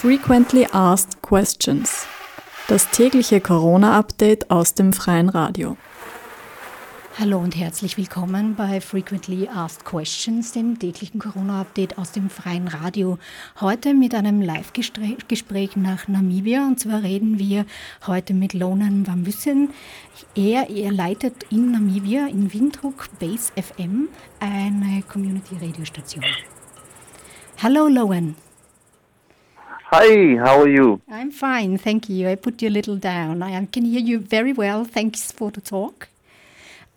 Frequently 0.00 0.64
Asked 0.70 1.22
Questions. 1.22 2.06
Das 2.68 2.88
tägliche 2.92 3.40
Corona-Update 3.40 4.48
aus 4.48 4.74
dem 4.74 4.92
freien 4.92 5.28
Radio. 5.28 5.76
Hallo 7.18 7.38
und 7.40 7.56
herzlich 7.56 7.96
willkommen 7.96 8.54
bei 8.54 8.80
Frequently 8.80 9.48
Asked 9.48 9.84
Questions, 9.84 10.52
dem 10.52 10.78
täglichen 10.78 11.18
Corona-Update 11.18 11.98
aus 11.98 12.12
dem 12.12 12.30
freien 12.30 12.68
Radio. 12.68 13.18
Heute 13.60 13.92
mit 13.92 14.14
einem 14.14 14.40
Live-Gespräch 14.40 15.74
nach 15.74 16.06
Namibia 16.06 16.68
und 16.68 16.78
zwar 16.78 17.02
reden 17.02 17.40
wir 17.40 17.66
heute 18.06 18.34
mit 18.34 18.54
Lonan 18.54 19.04
Wambusen. 19.04 19.70
Er, 20.36 20.70
er 20.70 20.92
leitet 20.92 21.42
in 21.50 21.72
Namibia 21.72 22.28
in 22.28 22.52
Windhoek 22.54 23.08
Base 23.18 23.50
FM 23.60 24.10
eine 24.38 25.02
Community-Radiostation. 25.02 26.24
Hallo 27.60 27.88
Loan. 27.88 28.36
Hi, 29.90 30.36
how 30.36 30.60
are 30.60 30.68
you? 30.68 31.00
I'm 31.10 31.30
fine, 31.30 31.78
thank 31.78 32.10
you. 32.10 32.28
I 32.28 32.34
put 32.34 32.60
you 32.60 32.68
a 32.68 32.74
little 32.78 32.98
down. 32.98 33.42
I 33.42 33.64
can 33.72 33.86
hear 33.86 34.02
you 34.02 34.18
very 34.18 34.52
well. 34.52 34.84
Thanks 34.84 35.32
for 35.32 35.50
the 35.50 35.62
talk. 35.62 36.08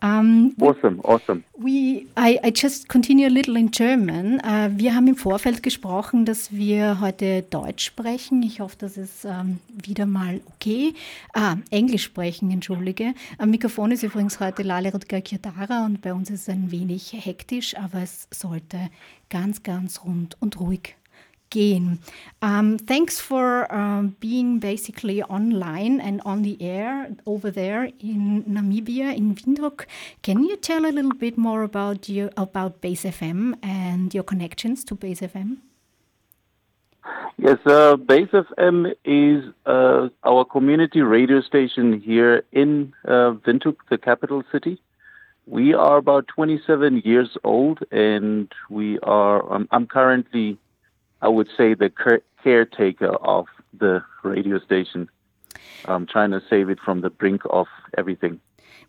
Um, 0.02 0.54
awesome, 0.60 1.00
awesome. 1.02 1.42
We, 1.56 2.06
I, 2.18 2.38
I 2.44 2.50
just 2.50 2.88
continue 2.88 3.28
a 3.28 3.30
little 3.30 3.56
in 3.56 3.70
German. 3.70 4.40
Uh, 4.40 4.68
wir 4.76 4.94
haben 4.94 5.06
im 5.06 5.16
Vorfeld 5.16 5.62
gesprochen, 5.62 6.26
dass 6.26 6.52
wir 6.52 7.00
heute 7.00 7.40
Deutsch 7.40 7.86
sprechen. 7.86 8.42
Ich 8.42 8.60
hoffe, 8.60 8.76
das 8.78 8.98
ist 8.98 9.24
um, 9.24 9.60
wieder 9.70 10.04
mal 10.04 10.42
okay. 10.54 10.92
Ah, 11.32 11.56
Englisch 11.70 12.02
sprechen, 12.02 12.50
entschuldige. 12.50 13.14
Am 13.38 13.48
Mikrofon 13.48 13.92
ist 13.92 14.02
übrigens 14.02 14.38
heute 14.38 14.64
Lale 14.64 14.92
Rutger 14.92 15.22
Kirdara 15.22 15.86
und 15.86 16.02
bei 16.02 16.12
uns 16.12 16.28
ist 16.28 16.42
es 16.42 16.48
ein 16.50 16.70
wenig 16.70 17.14
hektisch, 17.14 17.74
aber 17.74 18.02
es 18.02 18.28
sollte 18.30 18.90
ganz, 19.30 19.62
ganz 19.62 20.04
rund 20.04 20.36
und 20.40 20.60
ruhig 20.60 20.94
gain. 21.52 21.98
Um, 22.40 22.78
thanks 22.78 23.20
for 23.20 23.72
um, 23.72 24.16
being 24.18 24.58
basically 24.58 25.22
online 25.22 26.00
and 26.00 26.20
on 26.24 26.42
the 26.42 26.56
air 26.60 27.10
over 27.26 27.50
there 27.50 27.84
in 28.00 28.42
Namibia, 28.44 29.14
in 29.16 29.34
Windhoek. 29.36 29.84
Can 30.22 30.42
you 30.42 30.56
tell 30.56 30.84
a 30.84 30.92
little 30.96 31.14
bit 31.14 31.38
more 31.38 31.62
about 31.62 32.08
you 32.08 32.30
about 32.36 32.80
Base 32.80 33.04
FM 33.04 33.54
and 33.62 34.12
your 34.12 34.24
connections 34.24 34.82
to 34.84 34.94
Base 34.94 35.20
FM? 35.20 35.58
Yes, 37.36 37.58
uh, 37.66 37.96
Base 37.96 38.28
FM 38.28 38.94
is 39.04 39.52
uh, 39.66 40.08
our 40.24 40.44
community 40.44 41.02
radio 41.02 41.40
station 41.40 42.00
here 42.00 42.44
in 42.52 42.94
uh, 43.04 43.34
Windhoek, 43.44 43.76
the 43.90 43.98
capital 43.98 44.42
city. 44.52 44.80
We 45.46 45.74
are 45.74 45.96
about 45.96 46.28
27 46.28 47.02
years 47.04 47.36
old, 47.42 47.80
and 47.90 48.52
we 48.70 48.98
are. 49.00 49.52
Um, 49.52 49.66
I'm 49.72 49.86
currently 49.88 50.56
I 51.22 51.28
would 51.28 51.48
say, 51.56 51.74
the 51.74 51.90
caretaker 52.42 53.14
of 53.36 53.46
the 53.72 54.04
radio 54.24 54.58
station, 54.58 55.08
um, 55.86 56.06
trying 56.06 56.32
to 56.32 56.42
save 56.50 56.68
it 56.68 56.80
from 56.84 57.00
the 57.00 57.10
brink 57.10 57.42
of 57.50 57.66
everything. 57.96 58.40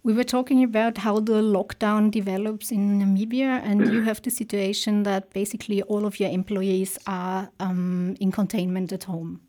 We 0.03 0.14
were 0.14 0.26
talking 0.26 0.64
about 0.64 0.98
how 0.98 1.20
the 1.20 1.42
lockdown 1.42 2.11
develops 2.11 2.72
in 2.72 3.00
Namibia, 3.00 3.61
and 3.64 3.94
you 3.94 4.02
have 4.02 4.22
the 4.22 4.31
situation 4.31 5.04
that 5.04 5.31
basically 5.31 5.81
all 5.84 6.06
of 6.06 6.20
your 6.20 6.30
employees 6.30 7.00
are 7.08 7.50
um, 7.59 8.17
in 8.20 8.31
containment 8.31 8.92
at 8.92 9.06
home. 9.06 9.39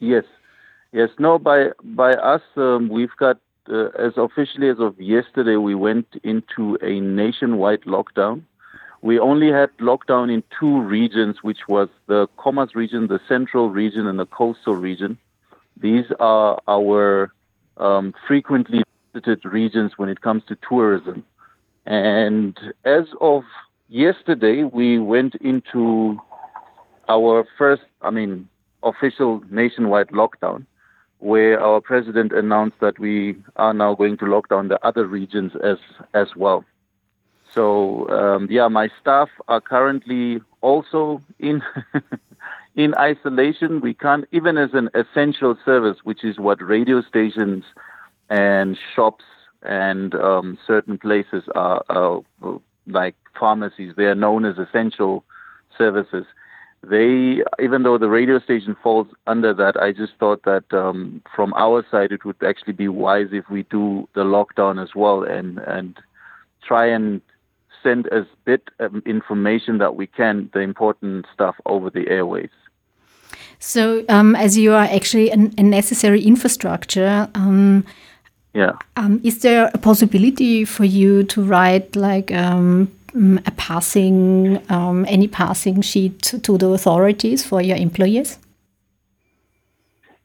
Yes, 0.00 0.24
yes. 0.92 1.10
No, 1.18 1.38
by 1.38 1.70
by 1.84 2.14
us, 2.14 2.42
um, 2.56 2.88
we've 2.88 3.16
got 3.16 3.38
uh, 3.70 3.88
as 3.98 4.12
officially 4.16 4.68
as 4.68 4.80
of 4.80 5.00
yesterday, 5.00 5.56
we 5.56 5.74
went 5.74 6.06
into 6.24 6.76
a 6.82 7.00
nationwide 7.00 7.82
lockdown 7.82 8.42
we 9.04 9.18
only 9.18 9.52
had 9.52 9.68
lockdown 9.76 10.32
in 10.32 10.42
two 10.58 10.80
regions, 10.80 11.36
which 11.42 11.68
was 11.68 11.90
the 12.06 12.26
Khomas 12.38 12.74
region, 12.74 13.06
the 13.08 13.20
Central 13.28 13.68
region, 13.68 14.06
and 14.06 14.18
the 14.18 14.24
Coastal 14.24 14.76
region. 14.76 15.18
These 15.76 16.06
are 16.20 16.58
our 16.66 17.30
um, 17.76 18.14
frequently 18.26 18.82
visited 19.12 19.44
regions 19.44 19.92
when 19.98 20.08
it 20.08 20.22
comes 20.22 20.42
to 20.48 20.56
tourism. 20.66 21.22
And 21.84 22.58
as 22.86 23.04
of 23.20 23.42
yesterday, 23.90 24.64
we 24.64 24.98
went 24.98 25.34
into 25.34 26.18
our 27.06 27.46
first, 27.58 27.82
I 28.00 28.08
mean, 28.08 28.48
official 28.82 29.42
nationwide 29.50 30.08
lockdown, 30.08 30.64
where 31.18 31.60
our 31.60 31.82
president 31.82 32.32
announced 32.32 32.80
that 32.80 32.98
we 32.98 33.36
are 33.56 33.74
now 33.74 33.94
going 33.94 34.16
to 34.16 34.24
lock 34.24 34.48
down 34.48 34.68
the 34.68 34.82
other 34.82 35.06
regions 35.06 35.52
as 35.62 35.76
as 36.14 36.28
well. 36.34 36.64
So 37.54 38.08
um, 38.10 38.48
yeah, 38.50 38.68
my 38.68 38.88
staff 39.00 39.28
are 39.48 39.60
currently 39.60 40.40
also 40.60 41.22
in 41.38 41.62
in 42.76 42.94
isolation. 42.96 43.80
We 43.80 43.94
can't 43.94 44.26
even 44.32 44.58
as 44.58 44.70
an 44.74 44.90
essential 44.94 45.56
service, 45.64 45.98
which 46.02 46.24
is 46.24 46.38
what 46.38 46.60
radio 46.60 47.00
stations 47.02 47.64
and 48.28 48.76
shops 48.94 49.24
and 49.62 50.14
um, 50.14 50.58
certain 50.66 50.98
places 50.98 51.44
are, 51.54 51.84
are 51.88 52.20
like 52.86 53.14
pharmacies. 53.38 53.94
They 53.96 54.04
are 54.04 54.14
known 54.14 54.44
as 54.44 54.58
essential 54.58 55.24
services. 55.76 56.26
They, 56.82 57.42
even 57.62 57.82
though 57.82 57.96
the 57.96 58.10
radio 58.10 58.38
station 58.40 58.76
falls 58.82 59.06
under 59.26 59.54
that, 59.54 59.80
I 59.80 59.92
just 59.92 60.12
thought 60.20 60.42
that 60.42 60.64
um, 60.72 61.22
from 61.34 61.54
our 61.54 61.84
side 61.90 62.12
it 62.12 62.26
would 62.26 62.36
actually 62.46 62.74
be 62.74 62.88
wise 62.88 63.28
if 63.32 63.48
we 63.48 63.62
do 63.64 64.06
the 64.14 64.24
lockdown 64.24 64.82
as 64.82 64.94
well 64.94 65.22
and 65.22 65.58
and 65.60 65.96
try 66.62 66.86
and 66.86 67.22
send 67.84 68.08
as 68.08 68.24
bit 68.44 68.62
of 68.80 68.96
information 69.06 69.78
that 69.78 69.94
we 69.94 70.08
can, 70.08 70.50
the 70.52 70.60
important 70.60 71.26
stuff 71.32 71.54
over 71.66 71.90
the 71.90 72.08
airways. 72.08 72.50
So, 73.60 74.04
um, 74.08 74.34
as 74.34 74.58
you 74.58 74.72
are 74.72 74.84
actually 74.84 75.30
an, 75.30 75.54
a 75.56 75.62
necessary 75.62 76.22
infrastructure, 76.22 77.28
um, 77.34 77.84
yeah, 78.54 78.72
um, 78.96 79.20
is 79.22 79.40
there 79.40 79.70
a 79.72 79.78
possibility 79.78 80.64
for 80.64 80.84
you 80.84 81.24
to 81.24 81.42
write 81.42 81.96
like 81.96 82.32
um, 82.32 82.90
a 83.46 83.50
passing, 83.56 84.60
um, 84.70 85.04
any 85.08 85.28
passing 85.28 85.80
sheet 85.82 86.20
to 86.22 86.58
the 86.58 86.68
authorities 86.68 87.44
for 87.44 87.62
your 87.62 87.76
employees? 87.76 88.38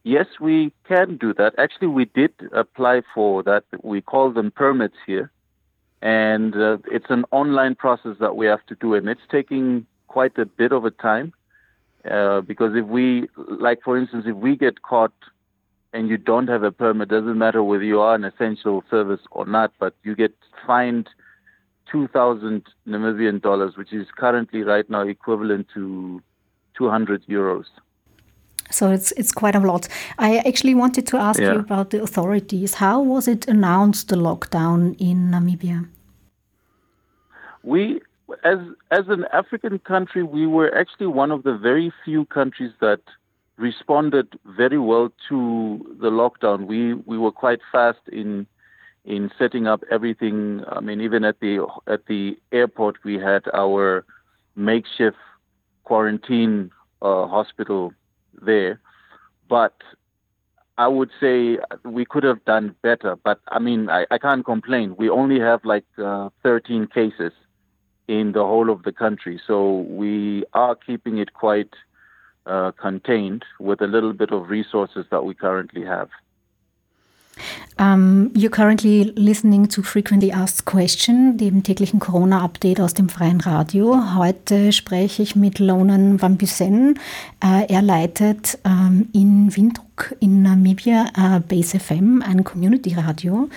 Yes, 0.03 0.28
we 0.40 0.74
can 0.88 1.18
do 1.18 1.34
that. 1.36 1.53
Actually, 1.58 1.88
we 1.88 2.06
did 2.06 2.34
apply 2.53 3.02
for 3.14 3.44
that. 3.44 3.64
We 3.84 4.02
call 4.02 4.31
them 4.31 4.50
permits 4.52 4.96
here 5.06 5.31
and 6.01 6.55
uh, 6.55 6.77
it's 6.91 7.09
an 7.09 7.25
online 7.31 7.75
process 7.75 8.15
that 8.19 8.35
we 8.35 8.45
have 8.45 8.65
to 8.67 8.75
do, 8.75 8.93
and 8.93 9.09
it's 9.09 9.21
taking 9.29 9.85
quite 10.07 10.37
a 10.37 10.45
bit 10.45 10.71
of 10.71 10.85
a 10.85 10.91
time 10.91 11.33
uh, 12.09 12.41
because 12.41 12.75
if 12.75 12.85
we, 12.85 13.27
like 13.37 13.79
for 13.83 13.97
instance, 13.97 14.25
if 14.27 14.35
we 14.35 14.55
get 14.55 14.81
caught 14.81 15.13
and 15.91 16.07
you 16.09 16.17
don't 16.17 16.47
have 16.47 16.63
a 16.63 16.71
permit, 16.71 17.09
doesn't 17.09 17.37
matter 17.37 17.63
whether 17.63 17.83
you 17.83 17.99
are 17.99 18.15
an 18.15 18.23
essential 18.23 18.83
service 18.89 19.21
or 19.31 19.45
not, 19.45 19.71
but 19.79 19.95
you 20.03 20.15
get 20.15 20.33
fined 20.65 21.09
two 21.91 22.07
thousand 22.07 22.63
Namibian 22.87 23.41
dollars, 23.41 23.75
which 23.75 23.91
is 23.91 24.07
currently 24.16 24.61
right 24.61 24.89
now 24.89 25.01
equivalent 25.01 25.67
to 25.73 26.21
two 26.77 26.89
hundred 26.89 27.25
euros. 27.27 27.66
So 28.72 28.91
it's 28.91 29.12
it's 29.13 29.31
quite 29.31 29.56
a 29.56 29.59
lot. 29.59 29.88
I 30.18 30.38
actually 30.40 30.75
wanted 30.75 31.07
to 31.07 31.18
ask 31.18 31.40
yeah. 31.40 31.53
you 31.53 31.59
about 31.59 31.90
the 31.90 32.02
authorities. 32.02 32.75
How 32.75 33.02
was 33.02 33.28
it 33.28 33.47
announced 33.47 34.09
the 34.09 34.16
lockdown 34.16 34.96
in 35.00 35.31
Namibia? 35.31 35.88
We 37.63 38.02
as 38.44 38.59
as 38.91 39.08
an 39.08 39.25
African 39.34 39.79
country, 39.79 40.24
we 40.24 40.46
were 40.47 40.75
actually 40.75 41.08
one 41.08 41.31
of 41.31 41.44
the 41.44 41.58
very 41.58 41.91
few 42.06 42.25
countries 42.25 42.72
that 42.79 43.02
responded 43.58 44.28
very 44.58 44.79
well 44.79 45.12
to 45.29 45.97
the 46.00 46.09
lockdown. 46.09 46.68
We 46.68 46.94
we 46.94 47.18
were 47.18 47.31
quite 47.31 47.59
fast 47.72 48.00
in 48.12 48.47
in 49.06 49.31
setting 49.38 49.68
up 49.68 49.84
everything. 49.91 50.63
I 50.69 50.79
mean, 50.79 51.02
even 51.02 51.24
at 51.24 51.40
the 51.40 51.66
at 51.88 52.06
the 52.06 52.38
airport, 52.52 53.03
we 53.03 53.16
had 53.16 53.44
our 53.53 54.06
makeshift 54.56 55.17
quarantine 55.84 56.72
uh, 57.02 57.26
hospital 57.28 57.93
there. 58.41 58.80
But 59.47 59.76
I 60.78 60.88
would 60.88 61.09
say 61.20 61.58
we 61.84 62.06
could 62.06 62.24
have 62.24 62.44
done 62.46 62.76
better. 62.82 63.16
But 63.16 63.40
I 63.50 63.59
mean, 63.59 63.90
I, 63.90 64.06
I 64.12 64.18
can't 64.18 64.46
complain. 64.46 64.96
We 64.97 65.09
only 65.09 65.40
have 65.40 65.66
like 65.66 65.86
uh, 65.97 66.30
13 66.44 66.88
cases 66.88 67.34
in 68.08 68.32
the 68.32 68.46
whole 68.46 68.70
of 68.70 68.84
the 68.84 68.91
country. 68.91 69.40
So 69.46 69.82
we 69.90 70.44
are 70.53 70.76
keeping 70.76 71.18
it 71.18 71.34
quite 71.34 71.74
uh, 72.46 72.72
contained 72.72 73.44
with 73.59 73.82
a 73.82 73.88
little 73.88 74.14
bit 74.14 74.32
of 74.32 74.50
resources 74.50 75.06
that 75.12 75.26
we 75.26 75.34
currently 75.34 75.86
have. 75.86 76.09
Um, 77.78 78.32
you're 78.36 78.52
currently 78.52 79.14
listening 79.16 79.70
to 79.70 79.82
Frequently 79.82 80.32
Asked 80.32 80.66
Question, 80.66 81.38
dem 81.38 81.64
täglichen 81.64 82.00
Corona-Update 82.00 82.82
aus 82.82 82.94
dem 82.94 83.08
freien 83.08 83.40
Radio. 83.41 84.16
Heute 84.16 84.72
spreche 84.72 85.24
ich 85.24 85.36
mit 85.36 85.59
Lownan 85.59 86.22
Van 86.22 86.38
Busen. 86.38 87.00
Uh, 87.44 87.64
er 87.70 87.82
leitet 87.82 88.59
um, 88.66 89.08
in 89.14 89.56
Windhoek 89.56 90.16
in 90.20 90.41
Namibia 90.41 91.08
uh, 91.18 91.40
Base 91.40 91.80
FM, 91.80 92.22
ein 92.22 92.44
Community 92.44 92.96
Radio. 92.96 93.50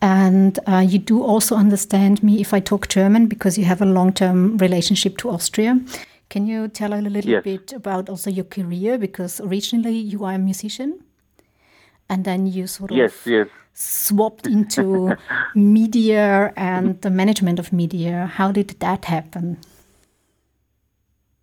And 0.00 0.58
uh, 0.66 0.80
you 0.80 0.98
do 0.98 1.22
also 1.22 1.54
understand 1.54 2.22
me 2.22 2.40
if 2.40 2.52
I 2.52 2.60
talk 2.60 2.88
German 2.88 3.28
because 3.28 3.58
you 3.58 3.66
have 3.66 3.82
a 3.82 3.86
long-term 3.86 4.58
relationship 4.58 5.18
to 5.18 5.30
Austria. 5.30 5.78
Can 6.28 6.46
you 6.46 6.68
tell 6.68 6.92
a 6.92 7.00
little 7.00 7.30
yes. 7.30 7.44
bit 7.44 7.72
about 7.72 8.08
also 8.08 8.30
your 8.30 8.44
career? 8.44 8.98
Because 8.98 9.40
originally 9.40 9.96
you 9.96 10.24
are 10.24 10.34
a 10.34 10.38
musician, 10.38 11.00
and 12.08 12.24
then 12.24 12.46
you 12.46 12.66
sort 12.66 12.90
of 12.90 12.96
yes, 12.96 13.26
yes. 13.26 13.48
swapped 13.74 14.46
into 14.46 15.16
media 15.54 16.52
and 16.56 17.00
the 17.02 17.10
management 17.10 17.58
of 17.58 17.72
media. 17.72 18.30
How 18.34 18.52
did 18.52 18.68
that 18.80 19.06
happen? 19.06 19.58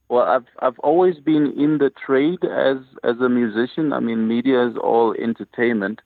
Well, 0.09 0.23
I've 0.23 0.45
I've 0.59 0.79
always 0.79 1.17
been 1.17 1.53
in 1.57 1.79
the 1.79 1.89
trade 1.89 2.43
as 2.43 2.77
as 3.03 3.19
a 3.19 3.29
musician. 3.29 3.93
I 3.93 3.99
mean, 3.99 4.27
media 4.27 4.67
is 4.67 4.77
all 4.77 5.15
entertainment, 5.17 6.01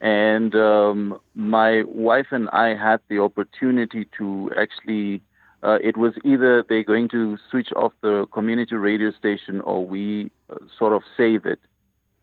and 0.00 0.54
um, 0.54 1.18
my 1.34 1.82
wife 1.82 2.28
and 2.30 2.48
I 2.50 2.76
had 2.76 3.00
the 3.08 3.18
opportunity 3.20 4.06
to 4.18 4.50
actually. 4.56 5.22
Uh, 5.62 5.78
it 5.82 5.98
was 5.98 6.14
either 6.24 6.64
they're 6.66 6.82
going 6.82 7.06
to 7.06 7.36
switch 7.50 7.68
off 7.76 7.92
the 8.00 8.24
community 8.32 8.76
radio 8.76 9.12
station 9.12 9.60
or 9.60 9.84
we 9.84 10.30
uh, 10.48 10.54
sort 10.78 10.94
of 10.94 11.02
save 11.18 11.44
it, 11.44 11.60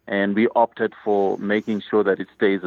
and 0.07 0.35
we 0.35 0.47
opted 0.55 0.93
for 1.03 1.37
making 1.37 1.81
sure 1.89 2.03
that 2.03 2.19
it 2.19 2.27
stays 2.35 2.61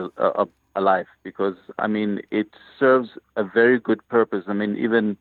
alive 0.77 1.07
because 1.23 1.57
I 1.79 1.87
mean 1.87 2.21
it 2.31 2.49
serves 2.79 3.11
a 3.37 3.45
very 3.45 3.79
good 3.79 4.07
purpose. 4.09 4.45
I 4.47 4.53
mean 4.53 4.77
even 4.77 5.17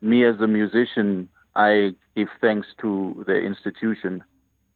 me 0.00 0.24
as 0.24 0.40
a 0.40 0.46
musician, 0.46 1.28
I 1.54 1.94
give 2.16 2.28
thanks 2.40 2.68
to 2.80 3.24
the 3.26 3.36
institution 3.36 4.24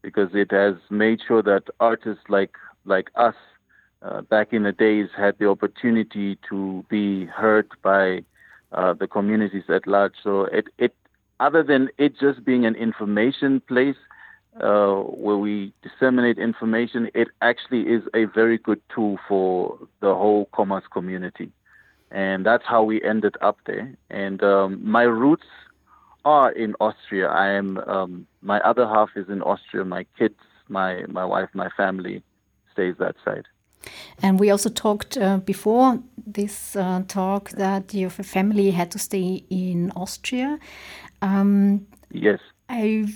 because 0.03 0.31
it 0.35 0.50
has 0.50 0.75
made 0.91 1.21
sure 1.27 1.43
that 1.43 1.65
artists 1.81 2.25
like 2.29 2.55
like 2.85 3.11
us 3.15 3.35
uh, 4.03 4.21
back 4.23 4.53
in 4.53 4.65
the 4.65 4.73
days 4.73 5.09
had 5.17 5.39
the 5.39 5.49
opportunity 5.49 6.37
to 6.49 6.85
be 6.89 7.27
heard 7.27 7.69
by 7.83 8.25
uh, 8.73 8.93
the 8.93 9.06
communities 9.06 9.65
at 9.69 9.87
large. 9.87 10.15
So 10.23 10.44
it, 10.47 10.67
it 10.79 10.94
other 11.41 11.62
than 11.62 11.89
it 11.99 12.19
just 12.19 12.44
being 12.44 12.67
an 12.67 12.75
information 12.75 13.61
place 13.61 13.97
uh, 14.60 14.96
where 14.96 15.37
we 15.37 15.72
disseminate 15.82 16.38
information, 16.38 17.10
it 17.14 17.28
actually 17.40 17.82
is 17.82 18.02
a 18.14 18.25
very 18.26 18.58
good 18.58 18.81
tool 18.94 19.19
for 19.28 19.78
the 20.00 20.14
whole 20.14 20.49
commerce 20.54 20.84
community. 20.93 21.50
And 22.10 22.44
that's 22.44 22.64
how 22.66 22.82
we 22.82 23.02
ended 23.02 23.37
up 23.40 23.58
there. 23.66 23.94
And 24.10 24.43
um, 24.43 24.81
my 24.82 25.04
roots 25.04 25.46
are 26.25 26.52
in 26.52 26.75
Austria. 26.81 27.28
I 27.28 27.49
am 27.52 27.78
um, 27.78 28.26
my 28.43 28.60
other 28.60 28.87
half 28.87 29.10
is 29.16 29.28
in 29.28 29.43
Austria. 29.43 29.84
My 29.84 30.04
kids, 30.19 30.38
my 30.69 31.05
my 31.08 31.25
wife, 31.25 31.48
my 31.55 31.70
family 31.76 32.22
stays 32.72 32.94
that 32.98 33.16
side. 33.25 33.46
And 34.22 34.38
we 34.38 34.50
also 34.50 34.69
talked 34.69 35.16
uh, 35.16 35.38
before 35.38 35.98
this 36.25 36.76
uh, 36.76 37.02
talk 37.08 37.50
that 37.50 37.93
your 37.93 38.10
family 38.10 38.70
had 38.70 38.90
to 38.93 38.98
stay 38.98 39.44
in 39.50 39.90
Austria. 39.96 40.58
Um, 41.20 41.87
yes. 42.10 42.38
I 42.69 43.06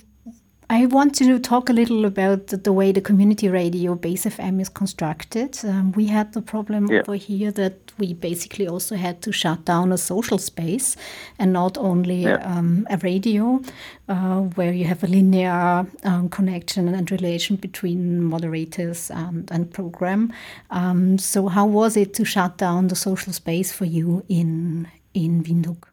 I 0.68 0.86
want 0.86 1.14
to 1.16 1.38
talk 1.38 1.68
a 1.68 1.72
little 1.72 2.04
about 2.04 2.48
the, 2.48 2.72
way 2.72 2.90
the 2.90 3.00
community 3.00 3.48
radio 3.48 3.94
Base 3.94 4.24
FM 4.24 4.60
is 4.60 4.68
constructed. 4.68 5.56
Um, 5.62 5.92
we 5.92 6.06
had 6.06 6.32
the 6.32 6.42
problem 6.42 6.88
yeah. 6.88 7.02
over 7.06 7.14
here 7.14 7.52
that 7.52 7.92
we 7.98 8.14
basically 8.14 8.66
also 8.66 8.96
had 8.96 9.22
to 9.22 9.32
shut 9.32 9.64
down 9.64 9.92
a 9.92 9.98
social 9.98 10.38
space 10.38 10.96
and 11.38 11.52
not 11.52 11.78
only 11.78 12.22
yeah. 12.22 12.38
um, 12.38 12.84
a 12.90 12.96
radio 12.96 13.60
uh, 14.08 14.40
where 14.56 14.72
you 14.72 14.86
have 14.86 15.04
a 15.04 15.06
linear 15.06 15.86
um, 16.02 16.28
connection 16.30 16.88
and 16.88 17.12
relation 17.12 17.54
between 17.54 18.24
moderators 18.24 19.08
and, 19.12 19.48
and 19.52 19.72
program. 19.72 20.32
Um, 20.70 21.16
so, 21.18 21.46
how 21.46 21.66
was 21.66 21.96
it 21.96 22.12
to 22.14 22.24
shut 22.24 22.58
down 22.58 22.88
the 22.88 22.96
social 22.96 23.32
space 23.32 23.70
for 23.70 23.84
you 23.84 24.24
in, 24.28 24.88
in 25.14 25.44
Windhoek? 25.44 25.84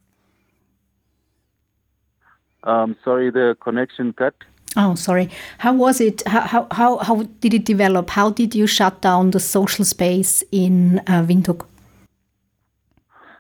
Um, 2.64 2.96
sorry, 3.04 3.30
the 3.30 3.56
connection 3.62 4.14
cut. 4.14 4.34
Oh, 4.75 4.96
sorry. 4.96 5.30
How 5.60 5.74
was 5.74 6.02
it? 6.02 6.24
How, 6.25 6.68
how, 6.72 6.98
how 6.98 7.24
did 7.42 7.54
it 7.54 7.66
develop? 7.66 8.10
How 8.10 8.31
did 8.31 8.56
you 8.56 8.66
shut 8.66 9.02
down 9.02 9.31
the 9.31 9.40
social 9.40 9.86
space 9.86 10.44
in 10.52 11.00
uh, 11.08 11.24
Windhoek? 11.24 11.66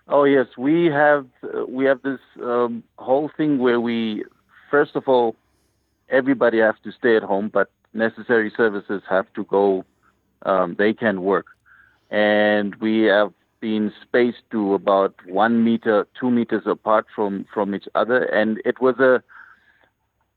Oh 0.07 0.25
yes, 0.25 0.47
we 0.57 0.85
have 0.85 1.25
uh, 1.43 1.65
we 1.67 1.85
have 1.85 2.01
this 2.03 2.19
um, 2.41 2.83
whole 2.97 3.31
thing 3.35 3.57
where 3.57 3.79
we 3.79 4.23
first 4.69 4.95
of 4.95 5.07
all 5.07 5.35
everybody 6.09 6.59
has 6.59 6.75
to 6.83 6.91
stay 6.91 7.15
at 7.15 7.23
home, 7.23 7.49
but 7.51 7.71
necessary 7.93 8.51
services 8.55 9.01
have 9.09 9.25
to 9.33 9.43
go. 9.45 9.85
Um, 10.45 10.75
they 10.77 10.93
can 10.93 11.23
work, 11.23 11.45
and 12.11 12.75
we 12.75 13.03
have 13.03 13.33
been 13.61 13.93
spaced 14.01 14.43
to 14.51 14.73
about 14.73 15.15
one 15.25 15.63
meter, 15.63 16.05
two 16.19 16.29
meters 16.29 16.63
apart 16.65 17.07
from 17.15 17.45
from 17.53 17.73
each 17.73 17.87
other, 17.95 18.23
and 18.25 18.61
it 18.65 18.81
was 18.81 18.99
a 18.99 19.23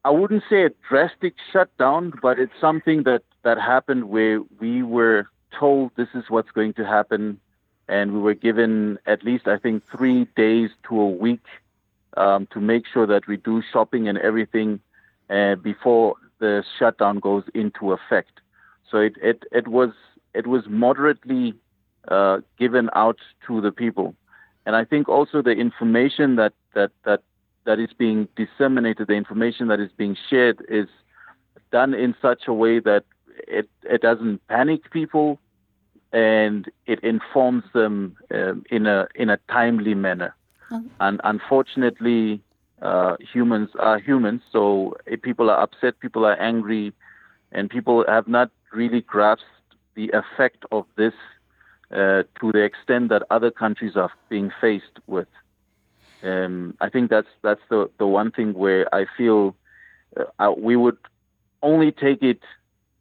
I 0.07 0.11
wouldn't 0.11 0.45
say 0.49 0.63
a 0.63 0.71
drastic 0.89 1.35
shutdown, 1.53 2.13
but 2.23 2.39
it's 2.39 2.53
something 2.61 3.03
that, 3.03 3.23
that 3.43 3.59
happened 3.59 4.05
where 4.05 4.41
we 4.61 4.85
were 4.85 5.27
told 5.59 5.91
this 5.97 6.07
is 6.15 6.23
what's 6.29 6.53
going 6.53 6.75
to 6.75 6.87
happen. 6.87 7.41
And 7.89 8.13
we 8.13 8.21
were 8.21 8.35
given 8.35 9.01
at 9.07 9.25
least, 9.25 9.49
I 9.49 9.59
think, 9.59 9.83
three 9.91 10.29
days 10.37 10.71
to 10.89 11.01
a 11.01 11.09
week 11.09 11.45
um, 12.17 12.47
to 12.53 12.61
make 12.61 12.85
sure 12.87 13.09
that 13.09 13.27
we 13.27 13.37
do 13.37 13.61
shopping 13.73 14.07
and 14.07 14.17
everything 14.19 14.79
uh, 15.29 15.57
before 15.57 16.15
the 16.39 16.63
shutdown 16.79 17.19
goes 17.19 17.43
into 17.53 17.91
effect. 17.91 18.41
So 18.89 18.99
it, 18.99 19.17
it, 19.21 19.43
it 19.51 19.67
was 19.67 19.91
it 20.35 20.47
was 20.47 20.63
moderately 20.69 21.55
uh, 22.07 22.43
given 22.61 22.91
out 22.95 23.19
to 23.49 23.61
the 23.61 23.73
people, 23.73 24.15
and 24.67 24.77
I 24.77 24.85
think 24.85 25.09
also 25.09 25.43
the 25.43 25.51
information 25.53 26.37
that 26.37 26.53
that 26.75 26.93
that 27.05 27.23
that 27.67 27.79
is 27.79 27.91
being 27.99 28.29
disseminated, 28.37 29.09
the 29.09 29.15
information 29.15 29.69
that 29.69 29.81
is 29.81 29.91
being 29.97 30.17
shared 30.31 30.65
is 30.69 30.89
done 31.71 31.93
in 31.93 32.15
such 32.23 32.43
a 32.47 32.53
way 32.53 32.79
that 32.81 33.05
it, 33.47 33.69
it 33.83 34.01
doesn't 34.01 34.47
panic 34.49 34.91
people 34.91 35.39
and 36.13 36.71
it 36.87 37.01
informs 37.01 37.65
them 37.75 38.17
um, 38.33 38.65
in 38.71 38.87
a 38.87 39.07
in 39.15 39.29
a 39.29 39.39
timely 39.51 39.95
manner. 39.95 40.35
Oh. 40.71 40.83
And 41.01 41.21
unfortunately, 41.25 42.41
uh, 42.81 43.17
humans 43.21 43.71
are 43.79 43.99
humans, 43.99 44.43
so 44.51 44.95
people 45.23 45.51
are 45.51 45.61
upset, 45.61 45.99
people 46.01 46.25
are 46.25 46.41
angry, 46.41 46.93
and 47.53 47.69
people 47.69 48.05
have 48.09 48.29
not 48.29 48.51
really 48.73 49.01
grasped 49.03 49.45
the 49.95 50.11
effect 50.13 50.65
of 50.71 50.87
this 50.97 51.15
uh, 51.91 52.23
to 52.41 52.53
the 52.53 52.63
extent 52.63 53.09
that 53.09 53.23
other 53.31 53.51
countries 53.51 53.97
are 53.97 54.11
being 54.29 54.51
faced 54.61 54.99
with. 55.07 55.29
Um, 56.23 56.75
I 56.81 56.89
think 56.89 57.11
that's 57.11 57.29
that's 57.43 57.61
the 57.69 57.91
the 57.99 58.07
one 58.07 58.31
thing 58.31 58.55
where 58.55 58.93
I 58.95 59.07
feel 59.17 59.55
uh, 60.39 60.53
we 60.57 60.77
would 60.77 60.99
only 61.63 61.93
take 61.93 62.23
it 62.23 62.41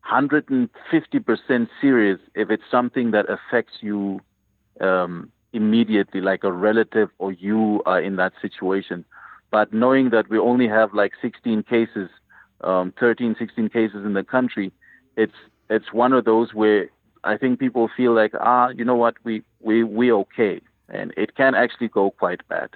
150% 0.10 1.68
serious 1.82 2.20
if 2.36 2.50
it's 2.50 2.63
something 2.70 3.12
that 3.12 3.25
affects 3.30 3.74
you 3.82 4.22
um, 4.82 5.32
immediately, 5.54 6.22
like 6.22 6.44
a 6.44 6.51
relative 6.51 7.10
or 7.18 7.32
you 7.32 7.82
are 7.86 8.01
in 8.01 8.18
that 8.18 8.34
situation. 8.42 9.06
But 9.51 9.74
knowing 9.74 10.10
that 10.10 10.30
we 10.30 10.38
only 10.38 10.68
have 10.68 10.94
like 10.94 11.13
16 11.22 11.63
cases, 11.63 12.10
um, 12.62 12.94
13, 13.00 13.36
16 13.38 13.70
cases 13.70 14.06
in 14.06 14.13
the 14.13 14.24
country, 14.24 14.72
it's 15.16 15.36
it's 15.70 15.92
one 15.92 16.13
of 16.13 16.25
those 16.25 16.54
where 16.54 16.90
I 17.24 17.38
think 17.38 17.60
people 17.60 17.90
feel 17.96 18.13
like 18.13 18.34
ah, 18.40 18.70
you 18.70 18.84
know 18.86 18.96
what, 18.96 19.16
we 19.24 19.44
we 19.62 19.84
we 19.84 20.12
okay, 20.12 20.62
and 20.90 21.13
it 21.18 21.36
can 21.36 21.56
actually 21.56 21.88
go 21.88 22.12
quite 22.12 22.48
bad. 22.48 22.70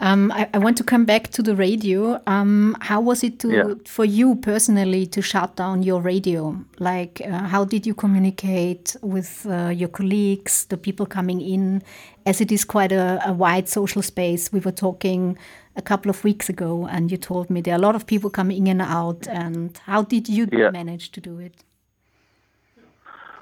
Um, 0.00 0.32
I, 0.32 0.48
I, 0.54 0.58
want 0.58 0.76
to 0.78 0.84
come 0.84 1.04
back 1.04 1.28
to 1.28 1.42
the 1.42 1.54
radio. 1.54 2.20
Um, 2.26 2.76
how 2.80 3.00
was 3.00 3.22
it 3.22 3.38
to, 3.40 3.50
yeah. 3.50 3.74
for 3.86 4.04
you 4.04 4.34
personally 4.36 5.06
to 5.06 5.22
shut 5.22 5.56
down 5.56 5.82
your 5.82 6.00
radio? 6.00 6.56
Like, 6.78 7.20
uh, 7.24 7.44
how 7.44 7.64
did 7.64 7.86
you 7.86 7.94
communicate 7.94 8.96
with 9.02 9.46
uh, 9.48 9.68
your 9.68 9.88
colleagues, 9.88 10.64
the 10.66 10.76
people 10.76 11.06
coming 11.06 11.40
in? 11.40 11.82
As 12.24 12.40
it 12.40 12.50
is 12.50 12.64
quite 12.64 12.92
a, 12.92 13.20
a, 13.26 13.32
wide 13.32 13.68
social 13.68 14.02
space. 14.02 14.52
We 14.52 14.60
were 14.60 14.72
talking 14.72 15.36
a 15.76 15.82
couple 15.82 16.10
of 16.10 16.24
weeks 16.24 16.48
ago, 16.48 16.86
and 16.90 17.10
you 17.10 17.16
told 17.16 17.50
me 17.50 17.60
there 17.60 17.74
are 17.74 17.78
a 17.78 17.82
lot 17.82 17.94
of 17.94 18.06
people 18.06 18.30
coming 18.30 18.66
in 18.66 18.80
and 18.80 18.82
out. 18.82 19.26
And 19.28 19.78
how 19.86 20.02
did 20.02 20.28
you 20.28 20.48
yeah. 20.52 20.70
manage 20.70 21.12
to 21.12 21.20
do 21.20 21.38
it? 21.38 21.64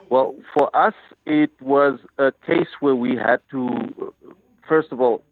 Well, 0.09 0.35
for 0.53 0.75
us, 0.77 0.95
it 1.25 1.53
was 1.61 2.01
a 2.19 2.33
case 2.45 2.69
where 2.81 2.97
we 2.97 3.17
had 3.17 3.41
to, 3.53 4.13
first 4.67 4.91
of 4.91 5.01
all, 5.01 5.23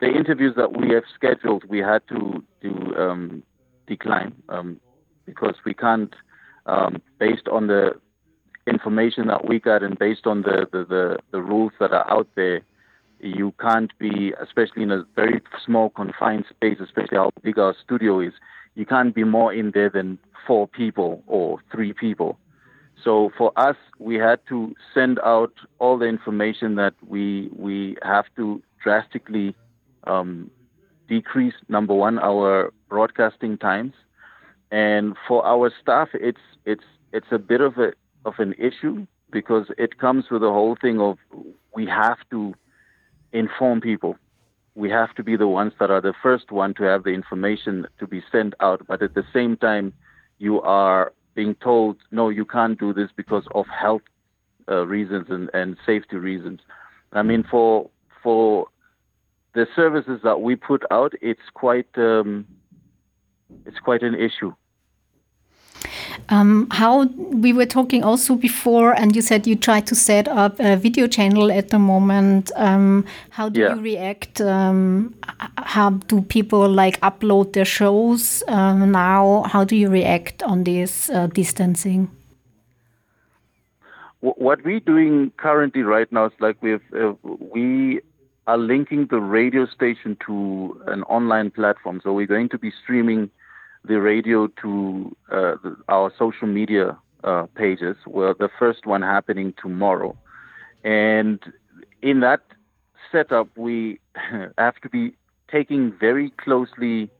the 0.00 0.08
interviews 0.08 0.54
that 0.56 0.76
we 0.76 0.90
have 0.94 1.04
scheduled, 1.14 1.64
we 1.64 1.78
had 1.78 2.02
to 2.08 2.44
um, 2.96 3.42
decline 3.86 4.34
um, 4.48 4.80
because 5.24 5.54
we 5.64 5.74
can't, 5.74 6.14
um, 6.66 7.00
based 7.18 7.48
on 7.48 7.66
the 7.68 7.92
information 8.66 9.28
that 9.28 9.46
we 9.46 9.58
got 9.60 9.82
and 9.82 9.98
based 9.98 10.26
on 10.26 10.42
the, 10.42 10.66
the, 10.72 10.84
the, 10.84 11.18
the, 11.30 11.40
rules 11.40 11.72
that 11.78 11.92
are 11.92 12.10
out 12.10 12.28
there, 12.34 12.60
you 13.20 13.54
can't 13.60 13.96
be, 13.98 14.32
especially 14.40 14.82
in 14.82 14.90
a 14.90 15.04
very 15.14 15.40
small 15.64 15.88
confined 15.90 16.44
space, 16.50 16.78
especially 16.82 17.16
how 17.16 17.30
big 17.42 17.58
our 17.58 17.74
studio 17.82 18.20
is, 18.20 18.32
you 18.74 18.84
can't 18.84 19.14
be 19.14 19.24
more 19.24 19.52
in 19.54 19.70
there 19.70 19.88
than 19.88 20.18
four 20.46 20.68
people 20.68 21.22
or 21.26 21.60
three 21.72 21.92
people. 21.92 22.38
So 23.02 23.30
for 23.36 23.52
us, 23.56 23.76
we 23.98 24.16
had 24.16 24.40
to 24.48 24.74
send 24.92 25.18
out 25.20 25.52
all 25.78 25.98
the 25.98 26.06
information 26.06 26.74
that 26.76 26.94
we 27.06 27.50
we 27.54 27.96
have 28.02 28.24
to 28.36 28.62
drastically 28.82 29.54
um, 30.06 30.50
decrease 31.08 31.54
number 31.68 31.94
one 31.94 32.18
our 32.18 32.72
broadcasting 32.88 33.58
times, 33.58 33.94
and 34.70 35.16
for 35.26 35.44
our 35.44 35.70
staff, 35.80 36.08
it's 36.14 36.40
it's 36.64 36.84
it's 37.12 37.26
a 37.30 37.38
bit 37.38 37.60
of 37.60 37.78
a 37.78 37.92
of 38.24 38.34
an 38.38 38.54
issue 38.58 39.06
because 39.30 39.66
it 39.78 39.98
comes 39.98 40.24
with 40.30 40.42
the 40.42 40.50
whole 40.50 40.76
thing 40.80 41.00
of 41.00 41.18
we 41.74 41.86
have 41.86 42.18
to 42.30 42.54
inform 43.32 43.80
people. 43.80 44.16
We 44.74 44.90
have 44.90 45.14
to 45.14 45.22
be 45.22 45.36
the 45.36 45.48
ones 45.48 45.72
that 45.80 45.90
are 45.90 46.00
the 46.02 46.14
first 46.22 46.50
one 46.50 46.74
to 46.74 46.82
have 46.84 47.04
the 47.04 47.10
information 47.10 47.86
to 47.98 48.06
be 48.06 48.22
sent 48.30 48.54
out, 48.60 48.86
but 48.86 49.02
at 49.02 49.14
the 49.14 49.24
same 49.32 49.56
time, 49.56 49.94
you 50.38 50.60
are 50.60 51.12
being 51.34 51.54
told, 51.54 51.96
no, 52.10 52.28
you 52.28 52.44
can't 52.44 52.78
do 52.78 52.92
this 52.92 53.10
because 53.16 53.44
of 53.54 53.66
health 53.68 54.02
uh, 54.68 54.86
reasons 54.86 55.26
and, 55.30 55.50
and 55.54 55.76
safety 55.86 56.16
reasons. 56.16 56.60
I 57.12 57.22
mean, 57.22 57.44
for 57.50 57.88
for 58.22 58.66
the 59.56 59.66
services 59.74 60.20
that 60.22 60.40
we 60.42 60.54
put 60.54 60.82
out, 60.90 61.14
it's 61.22 61.48
quite 61.54 61.88
um, 61.96 62.46
it's 63.64 63.78
quite 63.80 64.02
an 64.02 64.14
issue. 64.14 64.52
Um, 66.28 66.66
how 66.70 67.04
we 67.44 67.52
were 67.52 67.66
talking 67.66 68.02
also 68.04 68.34
before, 68.34 68.92
and 68.92 69.16
you 69.16 69.22
said 69.22 69.46
you 69.46 69.56
try 69.56 69.80
to 69.80 69.94
set 69.94 70.28
up 70.28 70.60
a 70.60 70.76
video 70.76 71.06
channel 71.06 71.50
at 71.50 71.68
the 71.70 71.78
moment. 71.78 72.50
Um, 72.56 73.04
how 73.30 73.48
do 73.48 73.60
Yeah. 73.60 73.74
you 73.74 73.80
react? 73.80 74.40
Um, 74.40 75.14
how 75.74 75.90
do 76.10 76.20
people 76.22 76.68
like 76.68 77.00
upload 77.00 77.52
their 77.52 77.64
shows 77.78 78.42
um, 78.48 78.92
now? 78.92 79.44
How 79.52 79.64
do 79.64 79.74
you 79.76 79.88
react 79.88 80.42
on 80.42 80.64
this 80.64 81.08
uh, 81.10 81.28
distancing? 81.28 82.08
What 84.20 84.62
we're 84.64 84.80
doing 84.80 85.32
currently 85.36 85.82
right 85.82 86.10
now 86.10 86.26
is 86.26 86.32
like 86.40 86.56
we've 86.62 86.88
uh, 86.92 87.14
we 87.54 88.00
are 88.46 88.58
linking 88.58 89.06
the 89.10 89.20
radio 89.20 89.66
station 89.66 90.16
to 90.26 90.80
an 90.86 91.02
online 91.04 91.50
platform. 91.50 92.00
So 92.02 92.12
we're 92.12 92.26
going 92.26 92.48
to 92.50 92.58
be 92.58 92.72
streaming 92.82 93.30
the 93.84 94.00
radio 94.00 94.48
to 94.62 95.16
uh, 95.30 95.54
the, 95.62 95.76
our 95.88 96.12
social 96.18 96.46
media 96.48 96.96
uh, 97.24 97.46
pages. 97.56 97.96
Well, 98.06 98.34
the 98.38 98.48
first 98.58 98.86
one 98.86 99.02
happening 99.02 99.54
tomorrow, 99.60 100.16
and 100.84 101.40
in 102.02 102.20
that 102.20 102.40
setup, 103.10 103.48
we 103.56 104.00
have 104.58 104.76
to 104.82 104.88
be 104.88 105.14
taking 105.50 105.92
very 105.98 106.30
closely 106.30 107.10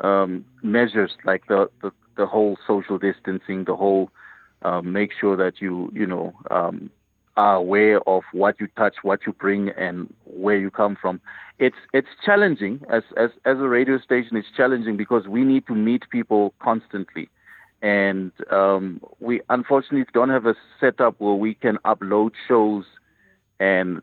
um, 0.00 0.44
measures 0.62 1.12
like 1.24 1.46
the, 1.48 1.68
the 1.82 1.90
the 2.16 2.26
whole 2.26 2.56
social 2.66 2.98
distancing, 2.98 3.64
the 3.64 3.76
whole 3.76 4.10
uh, 4.62 4.80
make 4.82 5.10
sure 5.18 5.36
that 5.36 5.60
you 5.60 5.90
you 5.92 6.06
know 6.06 6.32
um, 6.50 6.90
are 7.36 7.56
aware 7.56 8.00
of 8.08 8.22
what 8.32 8.60
you 8.60 8.68
touch, 8.76 8.96
what 9.02 9.20
you 9.26 9.32
bring, 9.32 9.70
and 9.70 10.12
where 10.24 10.56
you 10.56 10.70
come 10.70 10.96
from. 11.00 11.20
It's 11.58 11.76
it's 11.92 12.08
challenging 12.24 12.82
as 12.88 13.02
as 13.16 13.30
as 13.44 13.58
a 13.58 13.68
radio 13.68 13.98
station. 13.98 14.36
It's 14.36 14.48
challenging 14.56 14.96
because 14.96 15.26
we 15.28 15.44
need 15.44 15.66
to 15.66 15.74
meet 15.74 16.08
people 16.10 16.54
constantly, 16.60 17.28
and 17.82 18.32
um, 18.50 19.00
we 19.20 19.40
unfortunately 19.50 20.06
don't 20.12 20.30
have 20.30 20.46
a 20.46 20.54
setup 20.80 21.14
where 21.18 21.34
we 21.34 21.54
can 21.54 21.78
upload 21.84 22.32
shows 22.48 22.84
and 23.60 24.02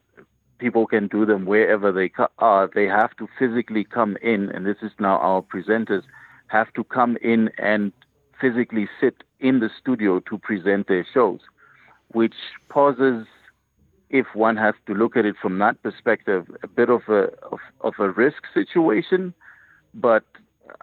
people 0.60 0.86
can 0.86 1.08
do 1.08 1.26
them 1.26 1.46
wherever 1.46 1.92
they 1.92 2.12
are. 2.38 2.70
They 2.74 2.86
have 2.86 3.16
to 3.18 3.28
physically 3.38 3.84
come 3.84 4.18
in, 4.22 4.50
and 4.50 4.66
this 4.66 4.78
is 4.82 4.92
now 5.00 5.18
our 5.18 5.42
presenters 5.42 6.04
have 6.48 6.72
to 6.74 6.84
come 6.84 7.18
in 7.22 7.50
and 7.58 7.92
physically 8.40 8.88
sit 9.00 9.24
in 9.40 9.60
the 9.60 9.70
studio 9.80 10.20
to 10.20 10.38
present 10.38 10.88
their 10.88 11.06
shows, 11.14 11.40
which 12.14 12.36
poses, 12.70 13.26
if 14.10 14.26
one 14.34 14.58
has 14.58 14.76
to 14.88 14.94
look 14.94 15.16
at 15.16 15.26
it 15.26 15.36
from 15.42 15.60
that 15.60 15.82
perspective, 15.84 16.46
a 16.64 16.68
bit 16.68 16.90
of 16.90 17.02
a 17.08 17.30
of, 17.52 17.60
of 17.82 17.94
a 18.00 18.10
risk 18.10 18.44
situation. 18.54 19.34
But 19.94 20.24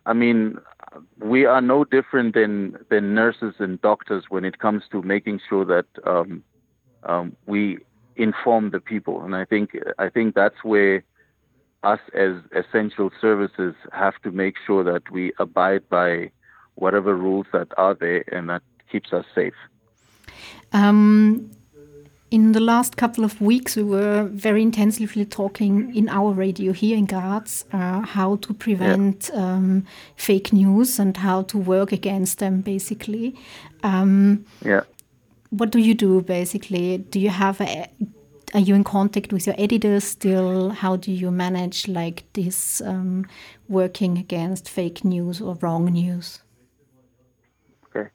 I 0.06 0.12
mean, 0.12 0.58
we 1.18 1.44
are 1.44 1.60
no 1.60 1.84
different 1.84 2.34
than 2.34 2.76
than 2.90 3.14
nurses 3.14 3.54
and 3.58 3.80
doctors 3.80 4.24
when 4.28 4.44
it 4.44 4.58
comes 4.58 4.84
to 4.92 5.02
making 5.02 5.40
sure 5.48 5.64
that 5.64 5.86
um, 6.06 6.42
um, 7.04 7.36
we 7.46 7.78
inform 8.16 8.70
the 8.70 8.80
people, 8.80 9.22
and 9.22 9.34
I 9.36 9.44
think 9.44 9.70
I 9.98 10.08
think 10.08 10.34
that's 10.34 10.62
where 10.62 11.04
us 11.82 12.00
as 12.14 12.32
essential 12.52 13.10
services 13.20 13.74
have 13.92 14.14
to 14.22 14.30
make 14.32 14.56
sure 14.66 14.82
that 14.84 15.10
we 15.12 15.32
abide 15.38 15.88
by 15.88 16.30
whatever 16.74 17.14
rules 17.16 17.46
that 17.52 17.68
are 17.76 17.94
there 17.94 18.24
and 18.34 18.48
that 18.48 18.62
keeps 18.90 19.12
us 19.12 19.24
safe. 19.34 19.54
Um, 20.72 21.50
in 22.30 22.52
the 22.52 22.60
last 22.60 22.96
couple 22.96 23.24
of 23.24 23.40
weeks, 23.40 23.76
we 23.76 23.82
were 23.82 24.24
very 24.24 24.62
intensively 24.62 25.24
talking 25.24 25.94
in 25.96 26.08
our 26.10 26.32
radio 26.32 26.72
here 26.72 26.96
in 26.96 27.06
Graz 27.06 27.64
uh, 27.72 28.00
how 28.00 28.36
to 28.36 28.52
prevent 28.52 29.30
um, 29.32 29.86
fake 30.16 30.52
news 30.52 30.98
and 30.98 31.16
how 31.16 31.42
to 31.42 31.56
work 31.58 31.90
against 31.92 32.38
them, 32.38 32.60
basically. 32.60 33.34
Um, 33.82 34.44
Yeah. 34.62 34.82
what 35.50 35.70
do 35.70 35.78
you 35.78 35.94
do, 35.94 36.20
basically? 36.20 36.98
Do 36.98 37.18
you 37.18 37.30
have 37.30 37.60
a 37.62 37.88
are 38.54 38.60
you 38.60 38.74
in 38.74 38.84
contact 38.84 39.32
with 39.32 39.46
your 39.46 39.56
editors 39.58 40.04
still? 40.04 40.70
How 40.70 40.96
do 40.96 41.12
you 41.12 41.30
manage 41.30 41.86
like 41.86 42.24
this 42.32 42.80
um, 42.80 43.26
working 43.68 44.18
against 44.18 44.68
fake 44.68 45.04
news 45.04 45.40
or 45.40 45.54
wrong 45.60 45.84
news? 45.86 46.42
Okay. 47.86 48.08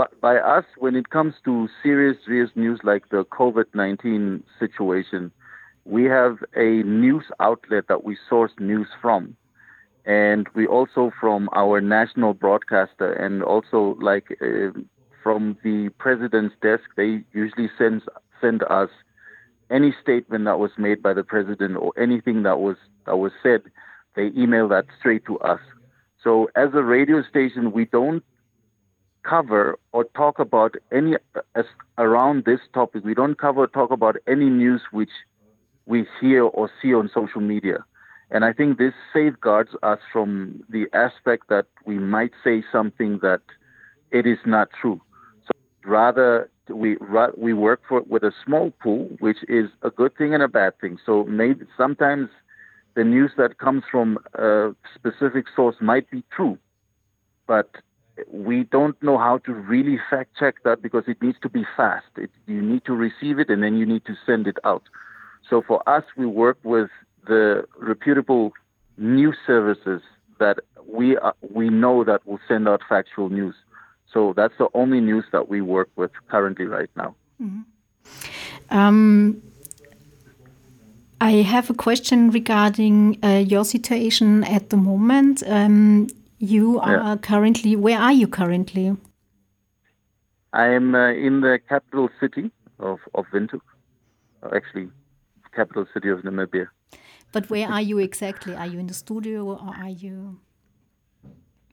But 0.00 0.18
by 0.22 0.38
us, 0.38 0.64
when 0.78 0.96
it 0.96 1.10
comes 1.10 1.34
to 1.44 1.68
serious, 1.82 2.16
serious 2.24 2.48
news 2.54 2.80
like 2.82 3.10
the 3.10 3.22
COVID 3.26 3.66
19 3.74 4.42
situation, 4.58 5.30
we 5.84 6.04
have 6.04 6.38
a 6.56 6.82
news 6.84 7.24
outlet 7.38 7.84
that 7.88 8.02
we 8.02 8.16
source 8.26 8.52
news 8.58 8.88
from. 9.02 9.36
And 10.06 10.48
we 10.54 10.66
also 10.66 11.12
from 11.20 11.50
our 11.54 11.82
national 11.82 12.32
broadcaster 12.32 13.12
and 13.12 13.42
also 13.42 13.98
like 14.00 14.38
uh, 14.40 14.70
from 15.22 15.58
the 15.62 15.90
president's 15.98 16.54
desk, 16.62 16.84
they 16.96 17.22
usually 17.34 17.68
send, 17.76 18.00
send 18.40 18.62
us 18.70 18.88
any 19.70 19.94
statement 20.00 20.46
that 20.46 20.58
was 20.58 20.70
made 20.78 21.02
by 21.02 21.12
the 21.12 21.24
president 21.24 21.76
or 21.76 21.92
anything 22.00 22.42
that 22.44 22.58
was 22.58 22.78
that 23.04 23.18
was 23.18 23.32
said, 23.42 23.64
they 24.16 24.28
email 24.34 24.66
that 24.68 24.86
straight 24.98 25.26
to 25.26 25.38
us. 25.40 25.60
So 26.24 26.48
as 26.56 26.70
a 26.72 26.82
radio 26.82 27.22
station, 27.22 27.72
we 27.72 27.84
don't 27.84 28.24
cover 29.22 29.78
or 29.92 30.04
talk 30.16 30.38
about 30.38 30.74
any 30.92 31.16
as 31.54 31.64
around 31.98 32.44
this 32.44 32.60
topic. 32.74 33.04
We 33.04 33.14
don't 33.14 33.38
cover 33.38 33.66
talk 33.66 33.90
about 33.90 34.16
any 34.26 34.48
news 34.48 34.82
which 34.92 35.10
we 35.86 36.06
hear 36.20 36.44
or 36.44 36.70
see 36.80 36.94
on 36.94 37.10
social 37.12 37.40
media. 37.40 37.84
And 38.30 38.44
I 38.44 38.52
think 38.52 38.78
this 38.78 38.94
safeguards 39.12 39.70
us 39.82 39.98
from 40.12 40.62
the 40.68 40.86
aspect 40.92 41.48
that 41.48 41.66
we 41.84 41.98
might 41.98 42.32
say 42.44 42.62
something 42.70 43.18
that 43.22 43.40
it 44.10 44.26
is 44.26 44.38
not 44.46 44.68
true. 44.80 45.00
So 45.44 45.50
rather 45.84 46.50
we 46.68 46.96
we 47.36 47.52
work 47.52 47.80
for 47.88 48.02
with 48.02 48.22
a 48.22 48.32
small 48.44 48.70
pool, 48.82 49.08
which 49.18 49.38
is 49.48 49.70
a 49.82 49.90
good 49.90 50.16
thing 50.16 50.34
and 50.34 50.42
a 50.42 50.48
bad 50.48 50.78
thing. 50.80 50.98
So 51.04 51.24
maybe 51.24 51.66
sometimes 51.76 52.28
the 52.94 53.04
news 53.04 53.32
that 53.36 53.58
comes 53.58 53.84
from 53.90 54.18
a 54.34 54.74
specific 54.94 55.46
source 55.54 55.76
might 55.80 56.10
be 56.10 56.22
true, 56.34 56.58
but 57.46 57.68
we 58.28 58.64
don't 58.64 59.00
know 59.02 59.18
how 59.18 59.38
to 59.38 59.52
really 59.52 59.98
fact 60.10 60.30
check 60.38 60.56
that 60.64 60.82
because 60.82 61.04
it 61.06 61.20
needs 61.22 61.38
to 61.42 61.48
be 61.48 61.64
fast. 61.76 62.06
It, 62.16 62.30
you 62.46 62.62
need 62.62 62.84
to 62.86 62.94
receive 62.94 63.38
it 63.38 63.48
and 63.50 63.62
then 63.62 63.76
you 63.76 63.86
need 63.86 64.04
to 64.06 64.14
send 64.26 64.46
it 64.46 64.58
out. 64.64 64.82
So 65.48 65.62
for 65.66 65.86
us, 65.88 66.04
we 66.16 66.26
work 66.26 66.58
with 66.62 66.90
the 67.26 67.64
reputable 67.78 68.52
news 68.96 69.36
services 69.46 70.02
that 70.38 70.58
we 70.86 71.16
are, 71.16 71.34
we 71.54 71.68
know 71.68 72.04
that 72.04 72.26
will 72.26 72.40
send 72.48 72.68
out 72.68 72.80
factual 72.88 73.28
news. 73.28 73.54
So 74.12 74.32
that's 74.36 74.54
the 74.58 74.68
only 74.74 75.00
news 75.00 75.24
that 75.32 75.48
we 75.48 75.60
work 75.60 75.88
with 75.96 76.10
currently 76.28 76.66
right 76.66 76.90
now. 76.96 77.14
Um, 78.70 79.42
I 81.20 81.32
have 81.42 81.70
a 81.70 81.74
question 81.74 82.30
regarding 82.30 83.18
uh, 83.22 83.44
your 83.46 83.64
situation 83.64 84.42
at 84.44 84.70
the 84.70 84.76
moment. 84.76 85.42
Um, 85.46 86.08
you 86.40 86.80
are 86.80 86.96
Yeah. 86.96 87.16
currently, 87.16 87.76
where 87.76 87.98
are 88.00 88.12
you 88.12 88.26
currently? 88.26 88.96
I 90.52 90.66
am 90.68 90.94
uh, 90.94 91.12
in 91.12 91.42
the 91.42 91.60
capital 91.68 92.08
city 92.18 92.50
of 92.78 92.98
of 93.14 93.26
Windhoek, 93.32 93.62
uh, 94.42 94.48
actually, 94.56 94.88
capital 95.54 95.86
city 95.94 96.08
of 96.08 96.22
Namibia. 96.22 96.66
But 97.32 97.48
where 97.50 97.68
are 97.68 97.82
you 97.82 97.98
exactly? 97.98 98.56
Are 98.56 98.66
you 98.66 98.78
in 98.80 98.86
the 98.86 98.94
studio 98.94 99.44
or 99.44 99.60
are 99.84 99.88
you? 99.88 100.40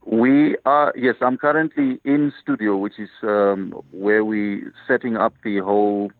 We 0.05 0.55
are 0.65 0.93
yes. 0.95 1.15
I'm 1.21 1.37
currently 1.37 1.99
in 2.03 2.31
studio, 2.41 2.77
which 2.77 2.99
is 2.99 3.09
um, 3.23 3.73
where 3.91 4.23
we 4.23 4.63
setting 4.87 5.17
up 5.17 5.33
the 5.43 5.57
whole 5.59 6.11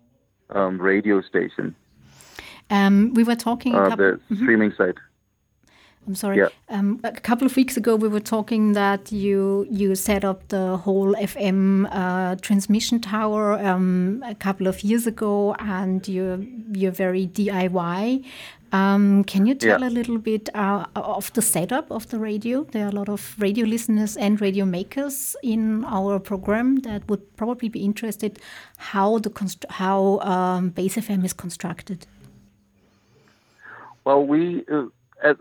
um, 0.49 0.81
radio 0.81 1.21
station, 1.21 1.75
Um, 2.69 3.13
we 3.13 3.23
were 3.23 3.35
talking 3.35 3.75
uh, 3.75 3.89
couple, 3.89 4.17
the 4.29 4.35
streaming 4.35 4.73
site. 4.77 4.97
I'm 6.07 6.15
sorry. 6.15 6.37
Yeah. 6.37 6.47
Um, 6.69 7.01
a 7.03 7.11
couple 7.11 7.45
of 7.45 7.55
weeks 7.57 7.75
ago, 7.75 7.97
we 7.97 8.07
were 8.07 8.21
talking 8.21 8.71
that 8.73 9.11
you 9.11 9.67
you 9.69 9.93
set 9.95 10.23
up 10.23 10.47
the 10.47 10.77
whole 10.77 11.13
FM 11.15 11.87
uh, 11.91 12.37
transmission 12.41 13.01
tower 13.01 13.59
um, 13.59 14.23
a 14.25 14.33
couple 14.33 14.67
of 14.67 14.83
years 14.83 15.05
ago, 15.05 15.53
and 15.59 16.07
you're 16.07 16.39
you're 16.71 16.93
very 16.93 17.27
DIY. 17.27 18.23
Um, 18.71 19.23
can 19.23 19.45
you 19.45 19.55
tell 19.55 19.81
yeah. 19.81 19.87
a 19.87 19.89
little 19.89 20.17
bit 20.17 20.49
uh, 20.53 20.85
of 20.95 21.31
the 21.33 21.41
setup 21.41 21.89
of 21.91 22.07
the 22.09 22.19
radio? 22.19 22.63
There 22.63 22.85
are 22.85 22.89
a 22.89 22.95
lot 22.95 23.09
of 23.09 23.35
radio 23.37 23.65
listeners 23.65 24.17
and 24.17 24.39
radio 24.41 24.65
makers 24.65 25.35
in 25.41 25.85
our 25.85 26.19
program 26.19 26.77
that 26.77 27.07
would 27.09 27.35
probably 27.37 27.69
be 27.69 27.79
interested 27.83 28.39
how 28.77 29.19
the 29.19 29.31
how 29.69 30.19
um, 30.19 30.69
Base 30.69 30.95
FM 30.95 31.25
is 31.25 31.33
constructed. 31.33 32.07
Well, 34.05 34.23
we 34.23 34.63
uh, 34.71 34.85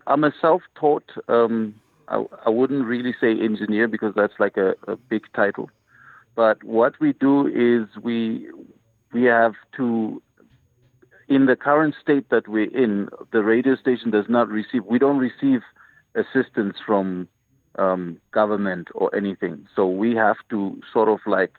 I'm 0.07 0.25
a 0.25 0.33
self-taught. 0.41 1.11
Um, 1.29 1.75
I, 2.09 2.25
I, 2.47 2.51
wouldn't 2.51 2.87
really 2.87 3.15
say 3.21 3.33
engineer 3.33 3.89
because 3.89 4.15
that's 4.15 4.33
like 4.39 4.57
a, 4.57 4.75
a 4.87 4.97
big 4.97 5.25
title. 5.35 5.71
But 6.35 6.63
what 6.65 6.95
we 7.01 7.13
do 7.15 7.47
is 7.47 8.03
we 8.03 8.49
we 9.13 9.25
have 9.25 9.55
to 9.77 10.23
in 11.29 11.47
the 11.47 11.57
current 11.57 11.95
state 12.01 12.31
that 12.31 12.47
we're 12.49 12.71
in, 12.71 13.09
the 13.33 13.43
radio 13.43 13.77
station 13.77 14.11
does 14.11 14.27
not 14.29 14.49
receive, 14.49 14.85
we 14.85 14.99
don't 14.99 15.19
receive 15.19 15.61
assistance 16.15 16.77
from 16.85 17.29
um, 17.79 18.19
government 18.31 18.89
or 18.95 19.15
anything. 19.15 19.67
So 19.75 19.89
we 19.89 20.15
have 20.15 20.37
to 20.51 20.81
sort 20.93 21.09
of 21.09 21.19
like 21.27 21.53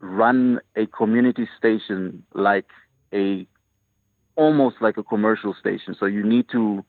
run 0.00 0.60
a 0.76 0.86
community 0.86 1.48
station 1.58 2.22
like 2.34 2.66
a 3.12 3.46
almost 4.36 4.76
like 4.80 4.96
a 4.96 5.02
commercial 5.02 5.54
station. 5.58 5.96
So 5.98 6.06
you 6.06 6.22
need 6.22 6.46
to 6.52 6.84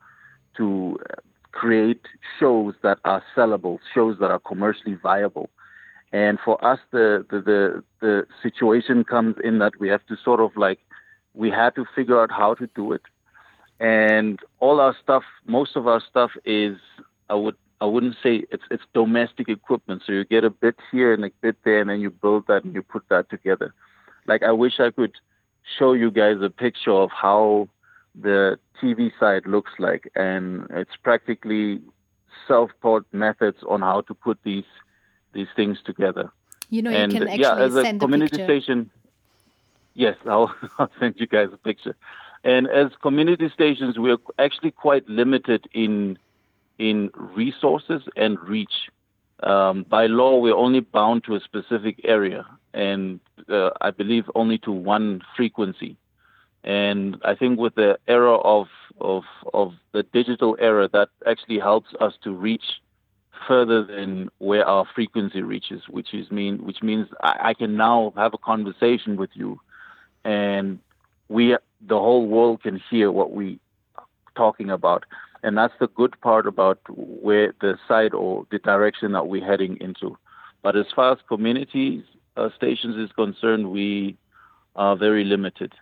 to 0.58 1.00
uh, 1.10 1.16
create 1.52 2.02
shows 2.40 2.74
that 2.84 3.00
are 3.06 3.24
sellable, 3.36 3.80
shows 3.94 4.18
that 4.20 4.32
are 4.32 4.40
commercially 4.40 4.96
viable. 4.96 5.50
And 6.12 6.38
for 6.44 6.64
us, 6.64 6.80
the, 6.92 7.26
the, 7.30 7.42
the, 7.42 7.84
the 8.02 8.28
situation 8.42 9.04
comes 9.04 9.36
in 9.44 9.60
that 9.60 9.74
we 9.80 9.90
have 9.90 10.06
to 10.08 10.16
sort 10.24 10.40
of 10.40 10.56
like 10.56 10.80
we 11.34 11.50
had 11.50 11.74
to 11.76 11.86
figure 11.96 12.22
out 12.22 12.32
how 12.32 12.54
to 12.56 12.68
do 12.76 12.92
it. 12.92 13.02
And 13.80 14.40
all 14.60 14.80
our 14.80 14.96
stuff, 15.02 15.24
most 15.48 15.76
of 15.76 15.88
our 15.88 16.02
stuff 16.08 16.32
is, 16.46 16.78
I 17.30 17.36
would, 17.36 17.56
I 17.82 17.86
wouldn't 17.86 18.16
say 18.24 18.46
it's 18.50 18.64
it's 18.72 18.84
domestic 18.94 19.50
equipment. 19.50 20.04
So 20.06 20.14
you 20.14 20.24
get 20.24 20.46
a 20.46 20.50
bit 20.50 20.76
here 20.92 21.14
and 21.14 21.26
a 21.26 21.32
bit 21.42 21.58
there, 21.66 21.82
and 21.82 21.90
then 21.90 22.00
you 22.00 22.12
build 22.12 22.46
that 22.48 22.64
and 22.64 22.74
you 22.74 22.82
put 22.82 23.04
that 23.10 23.30
together. 23.30 23.74
Like 24.26 24.42
I 24.42 24.52
wish 24.54 24.80
I 24.80 24.92
could 24.92 25.12
show 25.78 25.92
you 25.92 26.10
guys 26.10 26.38
a 26.42 26.50
picture 26.50 26.92
of 26.92 27.10
how 27.12 27.68
the 28.16 28.60
TV 28.82 29.12
side 29.20 29.46
looks 29.46 29.72
like, 29.80 30.12
and 30.16 30.68
it's 30.70 30.96
practically 31.02 31.82
self-taught 32.48 33.06
methods 33.12 33.58
on 33.68 33.82
how 33.82 34.02
to 34.02 34.14
put 34.14 34.38
these 34.44 34.66
these 35.34 35.48
things 35.56 35.80
together. 35.84 36.32
You 36.70 36.82
know, 36.82 36.92
and 36.92 37.12
you 37.12 37.20
can 37.20 37.28
actually 37.28 37.42
yeah, 37.42 37.56
as 37.58 37.76
a 37.76 37.98
community 37.98 38.42
a 38.42 38.46
station. 38.46 38.90
Yes, 39.96 40.16
I'll, 40.26 40.54
I'll 40.80 40.90
send 41.00 41.16
you 41.18 41.28
guys 41.28 41.50
a 41.54 41.58
picture. 41.58 41.96
And 42.44 42.68
as 42.68 42.92
community 43.02 43.50
stations, 43.54 43.98
we're 43.98 44.18
actually 44.38 44.72
quite 44.72 45.08
limited 45.08 45.68
in 45.74 46.18
in 46.78 47.10
resources 47.16 48.02
and 48.16 48.40
reach. 48.42 48.90
Um, 49.42 49.84
by 49.84 50.08
law, 50.08 50.40
we're 50.40 50.56
only 50.56 50.80
bound 50.80 51.26
to 51.26 51.36
a 51.36 51.40
specific 51.40 52.02
area, 52.04 52.46
and 52.74 53.20
uh, 53.50 53.72
I 53.82 53.92
believe 53.92 54.30
only 54.36 54.58
to 54.60 54.72
one 54.72 55.22
frequency. 55.36 55.98
And 56.64 57.18
I 57.26 57.36
think 57.36 57.60
with 57.60 57.76
the 57.76 58.00
era 58.08 58.36
of 58.36 58.68
of 59.02 59.24
of 59.54 59.74
the 59.92 60.04
digital 60.04 60.56
era, 60.60 60.90
that 60.94 61.10
actually 61.26 61.60
helps 61.60 61.90
us 62.00 62.14
to 62.24 62.32
reach 62.32 62.82
further 63.48 63.84
than 63.84 64.30
where 64.38 64.66
our 64.66 64.86
frequency 64.96 65.42
reaches, 65.42 65.82
which 65.90 66.14
is 66.14 66.32
mean 66.32 66.66
which 66.66 66.82
means 66.82 67.08
I, 67.22 67.50
I 67.50 67.54
can 67.54 67.76
now 67.76 68.14
have 68.16 68.34
a 68.34 68.38
conversation 68.38 69.18
with 69.18 69.32
you 69.34 69.60
and 70.24 70.80
we 71.30 71.58
the 71.86 72.00
whole 72.00 72.28
world 72.28 72.64
can 72.64 72.82
hear 72.90 73.12
what 73.12 73.32
we 73.32 73.60
are 73.98 74.06
talking 74.36 74.70
about. 74.70 75.04
And 75.44 75.58
that's 75.58 75.74
the 75.80 75.88
good 75.88 76.20
part 76.22 76.48
about 76.48 76.80
where 76.88 77.54
the 77.60 77.78
side 77.88 78.14
or 78.14 78.46
the 78.50 78.60
direction 78.60 79.12
that 79.12 79.28
we're 79.28 79.46
heading 79.46 79.78
into. 79.82 80.18
But 80.62 80.78
as 80.78 80.86
far 80.96 81.12
as 81.12 81.18
community 81.28 82.06
uh, 82.38 82.50
stations 82.56 82.96
is 82.96 83.12
concerned 83.12 83.72
we 83.72 84.18
are 84.76 84.96
very 84.96 85.26
limited 85.26 85.74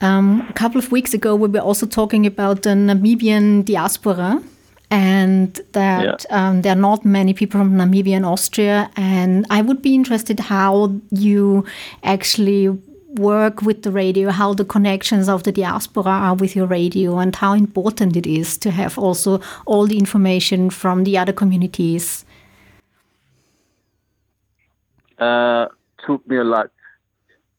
um, 0.00 0.46
a 0.48 0.52
couple 0.52 0.78
of 0.78 0.90
weeks 0.90 1.14
ago 1.14 1.34
we 1.34 1.48
were 1.48 1.60
also 1.60 1.86
talking 1.86 2.26
about 2.26 2.62
the 2.62 2.70
namibian 2.70 3.64
diaspora 3.64 4.42
and 4.90 5.60
that 5.72 6.26
yeah. 6.28 6.48
um, 6.48 6.62
there 6.62 6.72
are 6.72 6.80
not 6.80 7.04
many 7.04 7.32
people 7.32 7.60
from 7.60 7.74
Namibia 7.74 8.16
and 8.16 8.26
Austria. 8.26 8.90
And 8.96 9.46
I 9.48 9.62
would 9.62 9.82
be 9.82 9.94
interested 9.94 10.40
how 10.40 10.92
you 11.10 11.64
actually 12.02 12.68
work 13.14 13.62
with 13.62 13.82
the 13.82 13.92
radio, 13.92 14.30
how 14.30 14.52
the 14.52 14.64
connections 14.64 15.28
of 15.28 15.44
the 15.44 15.52
diaspora 15.52 16.10
are 16.10 16.34
with 16.34 16.56
your 16.56 16.66
radio, 16.66 17.18
and 17.18 17.34
how 17.34 17.52
important 17.52 18.16
it 18.16 18.26
is 18.26 18.58
to 18.58 18.70
have 18.72 18.98
also 18.98 19.40
all 19.66 19.86
the 19.86 19.98
information 19.98 20.70
from 20.70 21.04
the 21.04 21.16
other 21.16 21.32
communities? 21.32 22.24
Uh, 25.18 25.66
took 26.04 26.26
me 26.26 26.36
a 26.36 26.44
lot. 26.44 26.70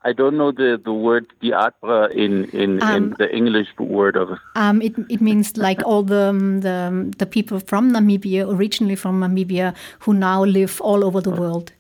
I 0.04 0.14
don't 0.14 0.38
know 0.38 0.52
the, 0.52 0.82
the 0.84 0.94
word 0.94 1.28
diaspora 1.42 2.10
in, 2.10 2.46
in, 2.46 2.82
um, 2.82 2.96
in 2.96 3.16
the 3.20 3.36
English 3.36 3.68
word 3.78 4.16
of 4.16 4.32
it. 4.32 4.40
Um, 4.56 4.82
it. 4.82 4.96
It 5.10 5.22
means 5.22 5.58
like 5.58 5.82
all 5.86 6.04
the, 6.04 6.30
um, 6.30 6.62
the, 6.62 7.14
the 7.18 7.26
people 7.26 7.60
from 7.60 7.92
Namibia, 7.92 8.52
originally 8.52 8.96
from 8.96 9.20
Namibia, 9.20 9.76
who 10.00 10.14
now 10.14 10.44
live 10.44 10.82
all 10.82 11.04
over 11.04 11.22
the 11.22 11.32
world 11.32 11.72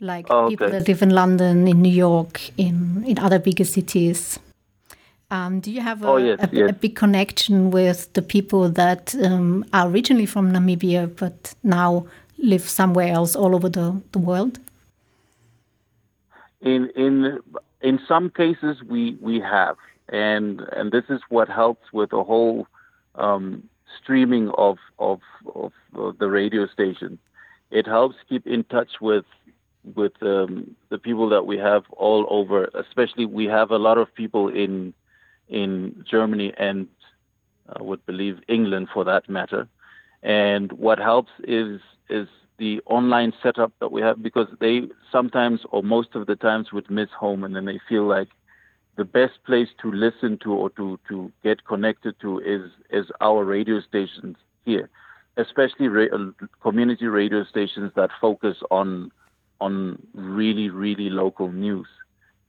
like 0.00 0.26
oh, 0.30 0.44
okay. 0.44 0.50
people 0.50 0.70
that 0.70 0.88
live 0.88 1.02
in 1.02 1.10
London, 1.10 1.68
in 1.68 1.80
New 1.82 1.92
York, 1.92 2.40
in 2.56 3.04
in 3.06 3.18
other 3.18 3.38
bigger 3.38 3.64
cities. 3.64 4.38
Um, 5.30 5.60
do 5.60 5.70
you 5.72 5.80
have 5.80 6.02
a, 6.04 6.06
oh, 6.06 6.16
yes, 6.16 6.38
a, 6.40 6.48
yes. 6.52 6.70
a, 6.70 6.72
big 6.72 6.94
connection 6.94 7.70
with 7.70 8.12
the 8.12 8.22
people 8.22 8.68
that 8.68 9.14
um, 9.24 9.64
are 9.72 9.88
originally 9.88 10.26
from 10.26 10.52
Namibia 10.52 11.10
but 11.16 11.54
now 11.62 12.06
live 12.38 12.68
somewhere 12.68 13.12
else 13.12 13.34
all 13.34 13.54
over 13.54 13.68
the, 13.68 14.00
the 14.12 14.18
world? 14.18 14.60
In 16.64 16.90
in 16.96 17.38
in 17.82 18.00
some 18.08 18.30
cases 18.30 18.82
we 18.88 19.16
we 19.20 19.38
have, 19.40 19.76
and 20.08 20.60
and 20.72 20.90
this 20.90 21.04
is 21.10 21.20
what 21.28 21.48
helps 21.48 21.92
with 21.92 22.10
the 22.10 22.24
whole 22.24 22.66
um, 23.16 23.68
streaming 24.00 24.48
of, 24.56 24.78
of 24.98 25.20
of 25.54 25.72
the 26.18 26.28
radio 26.28 26.66
station. 26.66 27.18
It 27.70 27.86
helps 27.86 28.16
keep 28.28 28.46
in 28.46 28.64
touch 28.64 28.92
with 29.00 29.26
with 29.94 30.14
um, 30.22 30.74
the 30.88 30.98
people 30.98 31.28
that 31.28 31.44
we 31.46 31.58
have 31.58 31.84
all 31.90 32.26
over. 32.30 32.70
Especially, 32.74 33.26
we 33.26 33.44
have 33.44 33.70
a 33.70 33.78
lot 33.78 33.98
of 33.98 34.14
people 34.14 34.48
in 34.48 34.94
in 35.48 36.04
Germany 36.10 36.54
and 36.56 36.88
I 37.76 37.82
would 37.82 38.04
believe 38.06 38.40
England 38.48 38.88
for 38.92 39.04
that 39.04 39.28
matter. 39.28 39.68
And 40.22 40.72
what 40.72 40.98
helps 40.98 41.32
is 41.42 41.80
is 42.08 42.28
the 42.58 42.80
online 42.86 43.32
setup 43.42 43.72
that 43.80 43.90
we 43.90 44.00
have 44.00 44.22
because 44.22 44.48
they 44.60 44.82
sometimes 45.10 45.60
or 45.70 45.82
most 45.82 46.14
of 46.14 46.26
the 46.26 46.36
times 46.36 46.72
would 46.72 46.88
miss 46.90 47.10
home 47.10 47.44
and 47.44 47.54
then 47.56 47.64
they 47.64 47.80
feel 47.88 48.04
like 48.06 48.28
the 48.96 49.04
best 49.04 49.42
place 49.44 49.68
to 49.82 49.90
listen 49.90 50.38
to 50.44 50.52
or 50.52 50.70
to, 50.70 50.98
to 51.08 51.32
get 51.42 51.64
connected 51.64 52.14
to 52.20 52.38
is 52.40 52.70
is 52.90 53.06
our 53.20 53.44
radio 53.44 53.80
stations 53.80 54.36
here, 54.64 54.88
especially 55.36 55.88
ra- 55.88 56.14
uh, 56.14 56.46
community 56.62 57.06
radio 57.06 57.44
stations 57.44 57.90
that 57.96 58.10
focus 58.20 58.56
on 58.70 59.10
on 59.60 60.00
really, 60.14 60.68
really 60.70 61.10
local 61.10 61.50
news. 61.50 61.88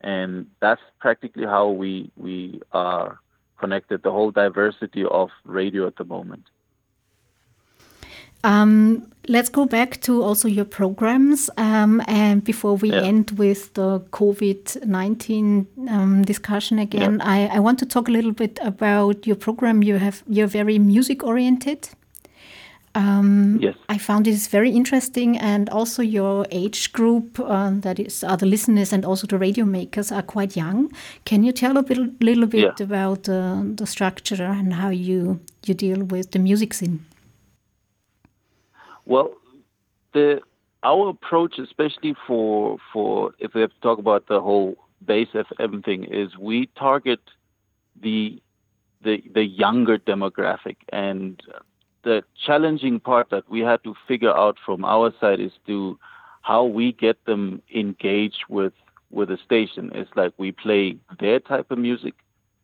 And 0.02 0.48
that's 0.62 0.82
practically 1.00 1.46
how 1.46 1.70
we, 1.70 2.12
we 2.15 2.62
are 2.74 3.20
connected, 3.60 4.04
the 4.04 4.12
whole 4.12 4.32
diversity 4.32 5.04
of 5.06 5.30
radio 5.46 5.88
at 5.88 5.96
the 5.96 6.04
moment. 6.04 6.44
Um, 8.46 9.08
let's 9.28 9.50
go 9.50 9.66
back 9.66 10.02
to 10.02 10.22
also 10.22 10.48
your 10.48 10.66
programs. 10.66 11.50
Um, 11.58 12.02
and 12.08 12.44
before 12.44 12.76
we 12.76 12.92
yeah. 12.92 13.02
end 13.02 13.32
with 13.32 13.74
the 13.74 14.00
COVID 14.12 14.86
19 14.86 15.68
um, 15.90 16.22
discussion 16.24 16.80
again, 16.80 17.18
yeah. 17.20 17.32
I, 17.32 17.58
I, 17.58 17.60
want 17.60 17.80
to 17.80 17.86
talk 17.86 18.08
a 18.08 18.12
little 18.12 18.32
bit 18.32 18.60
about 18.62 19.26
your 19.26 19.36
program. 19.36 19.82
You 19.82 19.98
have, 19.98 20.24
you're 20.28 20.48
very 20.48 20.78
music 20.78 21.24
oriented. 21.24 21.90
Um, 22.94 23.58
yes. 23.62 23.76
I 23.90 23.98
found 23.98 24.26
this 24.26 24.48
very 24.48 24.70
interesting, 24.70 25.38
and 25.38 25.68
also 25.70 26.02
your 26.02 26.46
age 26.50 26.94
group, 26.94 27.38
uh, 27.40 27.72
that 27.82 28.00
is, 28.00 28.24
are 28.24 28.38
the 28.38 28.46
listeners 28.46 28.94
and 28.94 29.04
also 29.04 29.28
the 29.28 29.38
radio 29.38 29.66
makers, 29.66 30.14
are 30.14 30.22
quite 30.22 30.56
young. 30.56 30.94
Can 31.26 31.44
you 31.44 31.52
tell 31.52 31.76
a 31.78 31.84
bit, 31.84 31.98
little 32.22 32.46
bit 32.46 32.80
yeah. 32.80 32.86
about 32.86 33.28
uh, 33.28 33.64
the 33.66 33.86
structure 33.86 34.42
and 34.44 34.74
how 34.74 34.90
you 34.90 35.42
you 35.66 35.74
deal 35.74 36.04
with 36.04 36.32
the 36.32 36.40
music 36.40 36.74
scene? 36.74 37.06
Well, 39.06 39.34
the 40.13 40.41
our 40.84 41.10
approach, 41.10 41.58
especially 41.58 42.15
for 42.28 42.78
for 42.94 43.32
if 43.39 43.54
we 43.54 43.62
have 43.62 43.72
to 43.72 43.80
talk 43.82 44.00
about 44.00 44.28
the 44.28 44.41
whole 44.41 44.76
base 45.06 45.30
FM 45.34 45.84
thing, 45.84 46.04
is 46.06 46.38
we 46.38 46.68
target 46.78 47.20
the 48.02 48.41
the 49.04 49.24
the 49.34 49.44
younger 49.44 49.98
demographic 49.98 50.78
and 50.91 51.41
the 52.04 52.24
challenging 52.46 53.00
part 53.00 53.30
that 53.32 53.50
we 53.50 53.62
had 53.62 53.84
to 53.84 53.96
figure 54.08 54.36
out 54.36 54.58
from 54.63 54.86
our 54.86 55.12
side 55.20 55.39
is 55.39 55.52
to 55.65 55.98
how 56.41 56.63
we 56.63 56.91
get 56.91 57.24
them 57.26 57.62
engaged 57.74 58.44
with 58.50 58.74
with 59.12 59.30
the 59.30 59.38
station. 59.44 59.91
It's 59.94 60.12
like 60.15 60.34
we 60.38 60.52
play 60.52 60.98
their 61.20 61.39
type 61.39 61.72
of 61.72 61.78
music, 61.78 62.13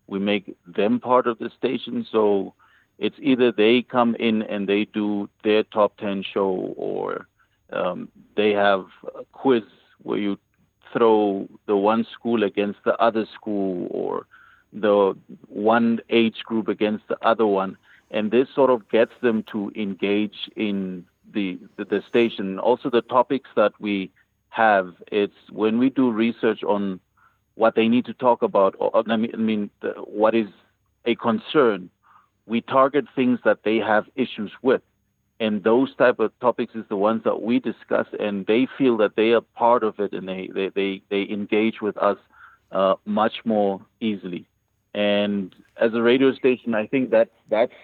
we 0.08 0.20
make 0.20 0.56
them 0.68 1.00
part 1.00 1.28
of 1.28 1.40
the 1.40 1.50
station. 1.58 2.06
So 2.12 2.54
it's 3.02 3.18
either 3.20 3.52
they 3.52 3.82
come 3.82 4.16
in 4.16 4.44
and 4.44 4.70
they 4.70 4.86
do 4.86 5.28
their 5.44 5.64
top 5.64 5.98
10 5.98 6.22
show 6.22 6.74
or 6.78 7.28
um, 7.74 8.08
they 8.38 8.52
have 8.52 8.86
a 9.16 9.26
quiz 9.32 9.64
where 10.04 10.20
you 10.20 10.38
throw 10.94 11.50
the 11.66 11.76
one 11.76 12.06
school 12.14 12.44
against 12.44 12.78
the 12.86 12.96
other 13.02 13.26
school 13.34 13.88
or 13.90 14.28
the 14.72 15.18
one 15.48 16.00
age 16.12 16.44
group 16.46 16.68
against 16.68 17.08
the 17.08 17.18
other 17.26 17.48
one. 17.48 17.76
And 18.12 18.30
this 18.30 18.48
sort 18.54 18.70
of 18.70 18.88
gets 18.90 19.14
them 19.22 19.44
to 19.52 19.72
engage 19.76 20.52
in 20.56 21.04
the, 21.34 21.58
the, 21.78 21.86
the 21.86 22.04
station. 22.08 22.60
Also, 22.60 22.92
the 22.92 23.02
topics 23.02 23.50
that 23.56 23.72
we 23.80 24.12
have, 24.50 24.94
it's 25.12 25.34
when 25.50 25.80
we 25.80 25.90
do 25.90 26.12
research 26.12 26.62
on 26.64 27.00
what 27.56 27.74
they 27.74 27.88
need 27.88 28.06
to 28.06 28.14
talk 28.14 28.44
about, 28.44 28.76
or 28.78 28.92
I 29.10 29.16
mean, 29.18 29.32
I 29.34 29.38
mean 29.38 29.72
the, 29.82 29.90
what 29.94 30.36
is 30.36 30.50
a 31.06 31.16
concern, 31.16 31.90
we 32.52 32.60
target 32.60 33.06
things 33.16 33.40
that 33.46 33.60
they 33.64 33.78
have 33.78 34.06
issues 34.16 34.52
with. 34.62 34.82
And 35.40 35.64
those 35.64 35.96
type 35.96 36.20
of 36.20 36.38
topics 36.40 36.76
is 36.76 36.86
the 36.90 36.98
ones 37.10 37.22
that 37.24 37.42
we 37.42 37.60
discuss, 37.60 38.08
and 38.20 38.46
they 38.46 38.68
feel 38.78 38.98
that 38.98 39.16
they 39.16 39.30
are 39.32 39.46
part 39.64 39.84
of 39.84 39.94
it, 40.00 40.12
and 40.18 40.28
they 40.28 40.50
they 40.54 40.68
they, 40.80 41.02
they 41.10 41.24
engage 41.40 41.78
with 41.82 41.98
us 41.98 42.20
uh, 42.80 42.96
much 43.06 43.38
more 43.46 43.82
easily. 44.02 44.46
And 44.94 45.56
as 45.78 45.92
a 45.94 46.02
radio 46.02 46.34
station, 46.34 46.76
I 46.76 46.86
think 46.86 47.10
that 47.12 47.30
that's 47.50 47.80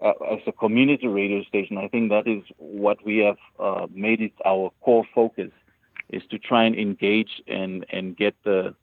uh, 0.00 0.12
as 0.34 0.42
a 0.46 0.52
community 0.52 1.08
radio 1.08 1.42
station, 1.42 1.76
I 1.76 1.88
think 1.88 2.10
that 2.10 2.26
is 2.26 2.44
what 2.58 2.98
we 3.04 3.18
have 3.18 3.42
uh, 3.58 3.86
made 3.92 4.20
it 4.28 4.32
our 4.44 4.70
core 4.84 5.06
focus 5.14 5.52
is 6.08 6.22
to 6.30 6.38
try 6.38 6.62
and 6.64 6.76
engage 6.76 7.42
and, 7.46 7.84
and 7.90 8.16
get 8.16 8.34
the 8.44 8.74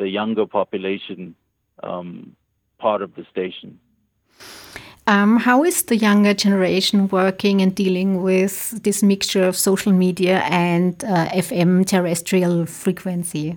the 0.00 0.08
younger 0.08 0.46
population 0.60 1.34
um, 1.82 2.36
part 2.78 3.00
of 3.02 3.14
the 3.14 3.24
station. 3.30 3.78
Um, 5.08 5.36
how 5.36 5.62
is 5.62 5.84
the 5.84 5.96
younger 5.96 6.34
generation 6.34 7.06
working 7.08 7.62
and 7.62 7.72
dealing 7.72 8.22
with 8.22 8.82
this 8.82 9.04
mixture 9.04 9.44
of 9.44 9.56
social 9.56 9.92
media 9.92 10.40
and 10.50 11.02
uh, 11.04 11.26
FM 11.28 11.86
terrestrial 11.86 12.66
frequency? 12.66 13.56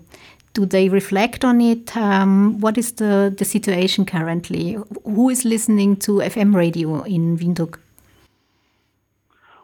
Do 0.53 0.67
they 0.67 0.89
reflect 0.89 1.43
on 1.43 1.59
it? 1.59 1.97
Um, 1.97 2.59
what 2.59 2.77
is 2.77 2.93
the, 2.93 3.33
the 3.35 3.45
situation 3.45 4.05
currently? 4.05 4.77
Who 5.05 5.29
is 5.29 5.43
listening 5.43 5.95
to 5.97 6.19
FM 6.19 6.53
radio 6.53 7.01
in 7.03 7.37
Windhoek? 7.37 7.79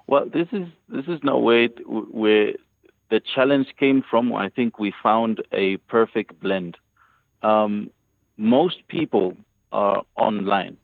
Well, 0.08 0.26
this 0.28 0.48
is 0.52 0.67
this 0.89 1.06
is 1.08 1.19
no 1.24 1.38
way 1.39 1.67
where 1.88 2.54
the 3.10 3.19
challenge 3.19 3.67
came 3.80 4.04
from. 4.04 4.34
I 4.34 4.50
think 4.50 4.80
we 4.80 4.93
found 5.04 5.43
a 5.52 5.78
perfect 5.78 6.39
blend. 6.39 6.78
Um, 7.41 7.89
most 8.38 8.88
people 8.88 9.36
are 9.71 10.04
online, 10.15 10.78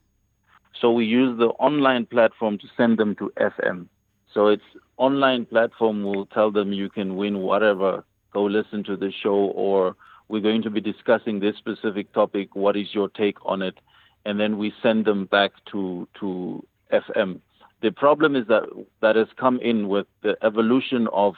so 0.82 0.92
we 0.92 1.06
use 1.06 1.38
the 1.38 1.50
online 1.60 2.08
platform 2.08 2.58
to 2.58 2.68
send 2.76 2.98
them 2.98 3.16
to 3.18 3.32
FM. 3.38 3.88
So 4.34 4.48
it's 4.48 4.64
online 4.98 5.46
platform 5.46 6.04
will 6.04 6.26
tell 6.26 6.52
them 6.52 6.74
you 6.74 6.90
can 6.90 7.16
win 7.16 7.40
whatever. 7.40 8.04
Go 8.34 8.46
listen 8.46 8.84
to 8.86 8.98
the 8.98 9.12
show, 9.12 9.36
or 9.36 9.96
we're 10.28 10.42
going 10.42 10.64
to 10.64 10.72
be 10.72 10.82
discussing 10.82 11.40
this 11.40 11.56
specific 11.58 12.12
topic. 12.14 12.56
What 12.56 12.76
is 12.76 12.88
your 12.94 13.10
take 13.10 13.38
on 13.46 13.62
it? 13.62 13.78
And 14.26 14.40
then 14.40 14.58
we 14.58 14.74
send 14.82 15.06
them 15.06 15.26
back 15.26 15.52
to 15.72 16.08
to 16.20 16.66
FM. 16.92 17.42
The 17.82 17.92
problem 17.92 18.36
is 18.36 18.48
that 18.48 18.64
that 19.02 19.16
has 19.16 19.28
come 19.38 19.60
in 19.60 19.88
with 19.88 20.08
the 20.24 20.36
evolution 20.44 21.08
of 21.14 21.36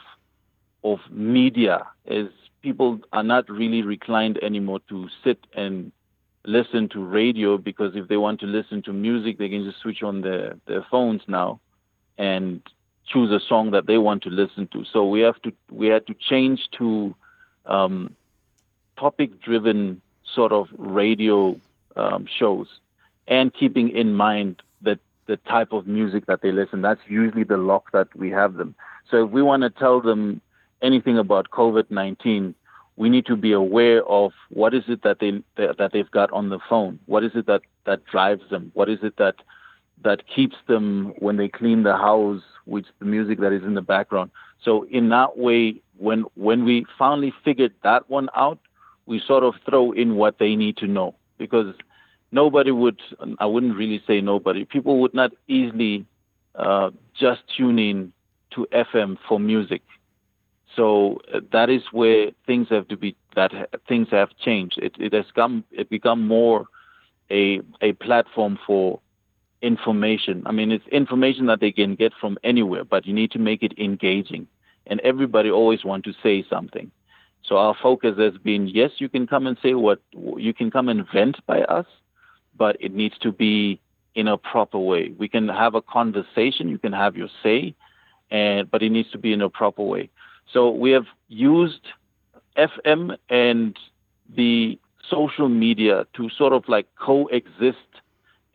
of 0.84 1.00
media 1.10 1.86
is 2.06 2.28
people 2.62 3.00
are 3.12 3.22
not 3.22 3.48
really 3.50 3.82
reclined 3.82 4.38
anymore 4.42 4.80
to 4.88 5.08
sit 5.22 5.38
and 5.54 5.92
listen 6.44 6.88
to 6.90 7.04
radio 7.04 7.56
because 7.58 7.96
if 7.96 8.08
they 8.08 8.16
want 8.16 8.40
to 8.40 8.46
listen 8.46 8.82
to 8.82 8.92
music, 8.92 9.38
they 9.38 9.48
can 9.48 9.64
just 9.64 9.80
switch 9.80 10.02
on 10.02 10.20
their, 10.20 10.56
their 10.66 10.84
phones 10.90 11.22
now 11.26 11.60
and 12.18 12.62
choose 13.06 13.30
a 13.30 13.40
song 13.46 13.70
that 13.72 13.86
they 13.86 13.98
want 13.98 14.22
to 14.22 14.30
listen 14.30 14.66
to. 14.68 14.84
So 14.92 15.06
we 15.08 15.20
have 15.20 15.40
to 15.42 15.52
we 15.70 15.88
had 15.88 16.06
to 16.06 16.14
change 16.14 16.68
to 16.78 17.14
um, 17.66 18.14
topic 18.98 19.40
driven 19.40 20.00
sort 20.34 20.52
of 20.52 20.68
radio 20.76 21.58
um, 21.96 22.26
shows 22.38 22.68
and 23.26 23.52
keeping 23.52 23.90
in 23.90 24.14
mind 24.14 24.62
that 24.82 24.98
the 25.26 25.36
type 25.36 25.72
of 25.72 25.86
music 25.86 26.26
that 26.26 26.42
they 26.42 26.52
listen. 26.52 26.82
That's 26.82 27.00
usually 27.08 27.44
the 27.44 27.56
lock 27.56 27.92
that 27.92 28.14
we 28.14 28.30
have 28.30 28.54
them. 28.54 28.74
So 29.10 29.24
if 29.24 29.30
we 29.30 29.42
want 29.42 29.62
to 29.62 29.70
tell 29.70 30.00
them 30.00 30.40
anything 30.82 31.18
about 31.18 31.50
COVID 31.50 31.90
19, 31.90 32.54
we 32.96 33.08
need 33.08 33.26
to 33.26 33.36
be 33.36 33.52
aware 33.52 34.04
of 34.04 34.32
what 34.50 34.74
is 34.74 34.84
it 34.88 35.02
that 35.02 35.18
they 35.18 35.42
that 35.56 35.90
they've 35.92 36.10
got 36.10 36.30
on 36.32 36.48
the 36.48 36.58
phone. 36.68 36.98
What 37.06 37.24
is 37.24 37.32
it 37.34 37.46
that 37.46 37.62
that 37.86 38.04
drives 38.06 38.48
them? 38.50 38.70
What 38.74 38.88
is 38.88 38.98
it 39.02 39.16
that 39.16 39.36
that 40.02 40.22
keeps 40.28 40.56
them 40.68 41.14
when 41.18 41.36
they 41.36 41.48
clean 41.48 41.82
the 41.82 41.96
house, 41.96 42.42
which 42.66 42.86
the 42.98 43.04
music 43.04 43.40
that 43.40 43.52
is 43.52 43.62
in 43.62 43.74
the 43.74 43.82
background. 43.82 44.30
So 44.62 44.84
in 44.84 45.08
that 45.08 45.36
way, 45.36 45.80
when 45.98 46.24
when 46.34 46.64
we 46.64 46.86
finally 46.98 47.32
figured 47.44 47.72
that 47.82 48.08
one 48.08 48.28
out, 48.36 48.58
we 49.06 49.20
sort 49.26 49.44
of 49.44 49.54
throw 49.68 49.92
in 49.92 50.16
what 50.16 50.38
they 50.38 50.54
need 50.54 50.76
to 50.78 50.86
know 50.86 51.14
because 51.38 51.74
nobody 52.30 52.70
would. 52.70 53.00
I 53.38 53.46
wouldn't 53.46 53.76
really 53.76 54.02
say 54.06 54.20
nobody. 54.20 54.64
People 54.64 55.00
would 55.00 55.14
not 55.14 55.32
easily 55.48 56.06
uh, 56.54 56.90
just 57.18 57.42
tune 57.56 57.78
in 57.78 58.12
to 58.52 58.66
FM 58.72 59.18
for 59.28 59.40
music 59.40 59.82
so 60.76 61.20
uh, 61.32 61.40
that 61.52 61.70
is 61.70 61.82
where 61.92 62.30
things 62.46 62.68
have 62.70 62.88
to 62.88 62.96
be 62.96 63.16
that 63.36 63.52
things 63.88 64.08
have 64.10 64.30
changed. 64.36 64.78
It, 64.78 64.94
it 64.98 65.12
has 65.12 65.26
come 65.34 65.64
it 65.70 65.88
become 65.90 66.26
more 66.26 66.66
a 67.30 67.60
a 67.80 67.92
platform 67.94 68.58
for 68.66 69.00
information. 69.62 70.42
I 70.46 70.52
mean, 70.52 70.70
it's 70.70 70.86
information 70.88 71.46
that 71.46 71.60
they 71.60 71.72
can 71.72 71.94
get 71.94 72.12
from 72.20 72.38
anywhere, 72.44 72.84
but 72.84 73.06
you 73.06 73.14
need 73.14 73.30
to 73.32 73.38
make 73.38 73.62
it 73.62 73.78
engaging. 73.78 74.46
And 74.86 75.00
everybody 75.00 75.50
always 75.50 75.84
want 75.84 76.04
to 76.04 76.12
say 76.22 76.44
something. 76.50 76.90
So 77.46 77.56
our 77.56 77.74
focus 77.82 78.18
has 78.18 78.36
been 78.38 78.68
yes, 78.68 78.90
you 78.98 79.08
can 79.08 79.26
come 79.26 79.46
and 79.46 79.56
say 79.62 79.74
what 79.74 80.00
you 80.14 80.52
can 80.54 80.70
come 80.70 80.88
and 80.88 81.06
vent 81.12 81.36
by 81.46 81.62
us, 81.62 81.86
but 82.56 82.76
it 82.80 82.94
needs 82.94 83.18
to 83.18 83.32
be 83.32 83.80
in 84.14 84.28
a 84.28 84.38
proper 84.38 84.78
way. 84.78 85.12
We 85.18 85.28
can 85.28 85.48
have 85.48 85.74
a 85.74 85.82
conversation, 85.82 86.68
you 86.68 86.78
can 86.78 86.92
have 86.92 87.16
your 87.16 87.28
say, 87.42 87.74
and 88.30 88.70
but 88.70 88.82
it 88.82 88.90
needs 88.90 89.10
to 89.12 89.18
be 89.18 89.32
in 89.32 89.42
a 89.42 89.50
proper 89.50 89.82
way. 89.82 90.10
So 90.52 90.70
we 90.70 90.90
have 90.92 91.06
used 91.28 91.80
FM 92.56 93.16
and 93.28 93.76
the 94.34 94.78
social 95.10 95.48
media 95.48 96.06
to 96.14 96.30
sort 96.30 96.52
of 96.52 96.64
like 96.68 96.86
coexist 96.96 97.78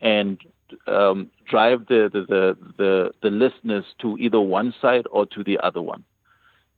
and 0.01 0.39
um, 0.87 1.29
drive 1.49 1.87
the, 1.87 2.09
the, 2.11 2.21
the, 2.21 2.57
the, 2.77 3.11
the 3.21 3.29
listeners 3.29 3.85
to 4.01 4.17
either 4.17 4.39
one 4.39 4.73
side 4.81 5.05
or 5.11 5.25
to 5.27 5.43
the 5.43 5.57
other 5.59 5.81
one. 5.81 6.03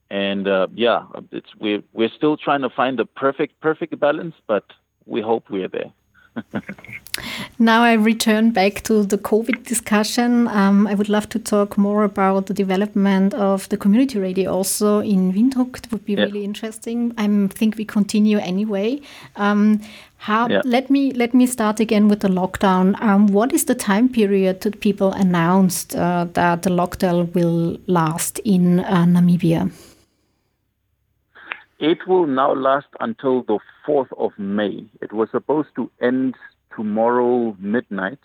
And 0.09 0.47
uh, 0.47 0.67
yeah, 0.73 1.03
it's, 1.31 1.55
we're, 1.59 1.83
we're 1.93 2.11
still 2.15 2.35
trying 2.35 2.61
to 2.61 2.69
find 2.69 2.99
the 2.99 3.05
perfect, 3.05 3.59
perfect 3.61 3.97
balance, 3.99 4.35
but 4.47 4.65
we 5.05 5.21
hope 5.21 5.49
we're 5.49 5.69
there. 5.69 5.93
Now 7.59 7.83
I 7.83 7.93
return 7.93 8.51
back 8.51 8.81
to 8.83 9.03
the 9.03 9.17
COVID 9.17 9.65
discussion. 9.65 10.47
Um, 10.47 10.87
I 10.87 10.93
would 10.93 11.09
love 11.09 11.27
to 11.29 11.39
talk 11.39 11.77
more 11.77 12.03
about 12.03 12.45
the 12.45 12.53
development 12.53 13.33
of 13.33 13.67
the 13.69 13.77
community 13.77 14.19
radio 14.19 14.51
also 14.51 14.99
in 14.99 15.33
Windhoek. 15.33 15.77
It 15.77 15.91
would 15.91 16.05
be 16.05 16.13
yeah. 16.13 16.23
really 16.23 16.43
interesting. 16.43 17.13
I 17.17 17.47
think 17.47 17.77
we 17.77 17.85
continue 17.85 18.37
anyway. 18.37 19.01
Um, 19.35 19.81
how? 20.17 20.47
Yeah. 20.47 20.61
Let 20.63 20.89
me 20.89 21.11
let 21.11 21.33
me 21.33 21.47
start 21.47 21.79
again 21.79 22.07
with 22.07 22.19
the 22.19 22.27
lockdown. 22.27 22.99
Um, 23.01 23.27
what 23.27 23.51
is 23.53 23.65
the 23.65 23.75
time 23.75 24.07
period 24.07 24.61
that 24.61 24.79
people 24.79 25.11
announced 25.11 25.95
uh, 25.95 26.27
that 26.33 26.61
the 26.61 26.69
lockdown 26.69 27.33
will 27.33 27.77
last 27.87 28.39
in 28.39 28.81
uh, 28.81 29.05
Namibia? 29.05 29.71
It 31.79 32.07
will 32.07 32.27
now 32.27 32.53
last 32.53 32.87
until 32.99 33.41
the 33.41 33.57
4th 33.87 34.11
of 34.17 34.31
May. 34.37 34.85
It 35.01 35.13
was 35.13 35.29
supposed 35.31 35.69
to 35.75 35.89
end 36.01 36.35
tomorrow 36.75 37.55
midnight, 37.59 38.19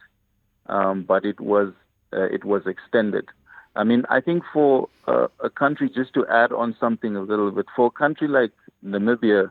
um, 0.67 1.03
but 1.03 1.25
it 1.25 1.41
was 1.41 1.73
uh, 2.13 2.25
it 2.25 2.45
was 2.45 2.63
extended. 2.67 3.27
I 3.75 3.85
mean, 3.85 4.05
I 4.09 4.21
think 4.21 4.43
for 4.53 4.89
uh, 5.07 5.29
a 5.43 5.51
country, 5.51 5.91
just 5.95 6.15
to 6.15 6.27
add 6.29 6.53
on 6.53 6.75
something 6.81 7.15
a 7.15 7.21
little 7.21 7.51
bit, 7.51 7.67
for 7.75 7.87
a 7.87 7.91
country 7.91 8.27
like 8.27 8.53
Namibia, 8.85 9.51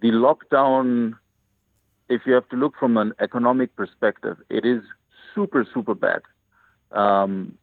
the 0.00 0.08
lockdown, 0.08 1.12
if 2.08 2.22
you 2.26 2.32
have 2.32 2.48
to 2.48 2.56
look 2.56 2.74
from 2.78 2.96
an 2.96 3.12
economic 3.20 3.76
perspective, 3.76 4.38
it 4.50 4.64
is 4.66 4.82
super, 5.34 5.64
super 5.72 5.94
bad. 5.94 6.22
Um, 6.90 7.56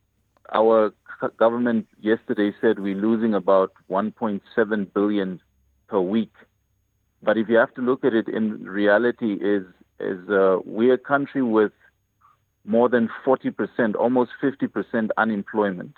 our 0.53 0.93
government 1.37 1.87
yesterday 1.99 2.53
said 2.61 2.79
we're 2.79 2.95
losing 2.95 3.33
about 3.33 3.71
1.7 3.89 4.93
billion 4.93 5.41
per 5.87 5.99
week. 5.99 6.33
But 7.23 7.37
if 7.37 7.49
you 7.49 7.57
have 7.57 7.73
to 7.75 7.81
look 7.81 8.03
at 8.03 8.13
it 8.13 8.27
in 8.27 8.63
reality, 8.63 9.33
is 9.33 9.65
is 9.99 10.27
uh, 10.29 10.57
we're 10.65 10.95
a 10.95 10.97
country 10.97 11.43
with 11.43 11.71
more 12.65 12.89
than 12.89 13.09
40%, 13.25 13.95
almost 13.95 14.31
50% 14.41 15.09
unemployment. 15.17 15.93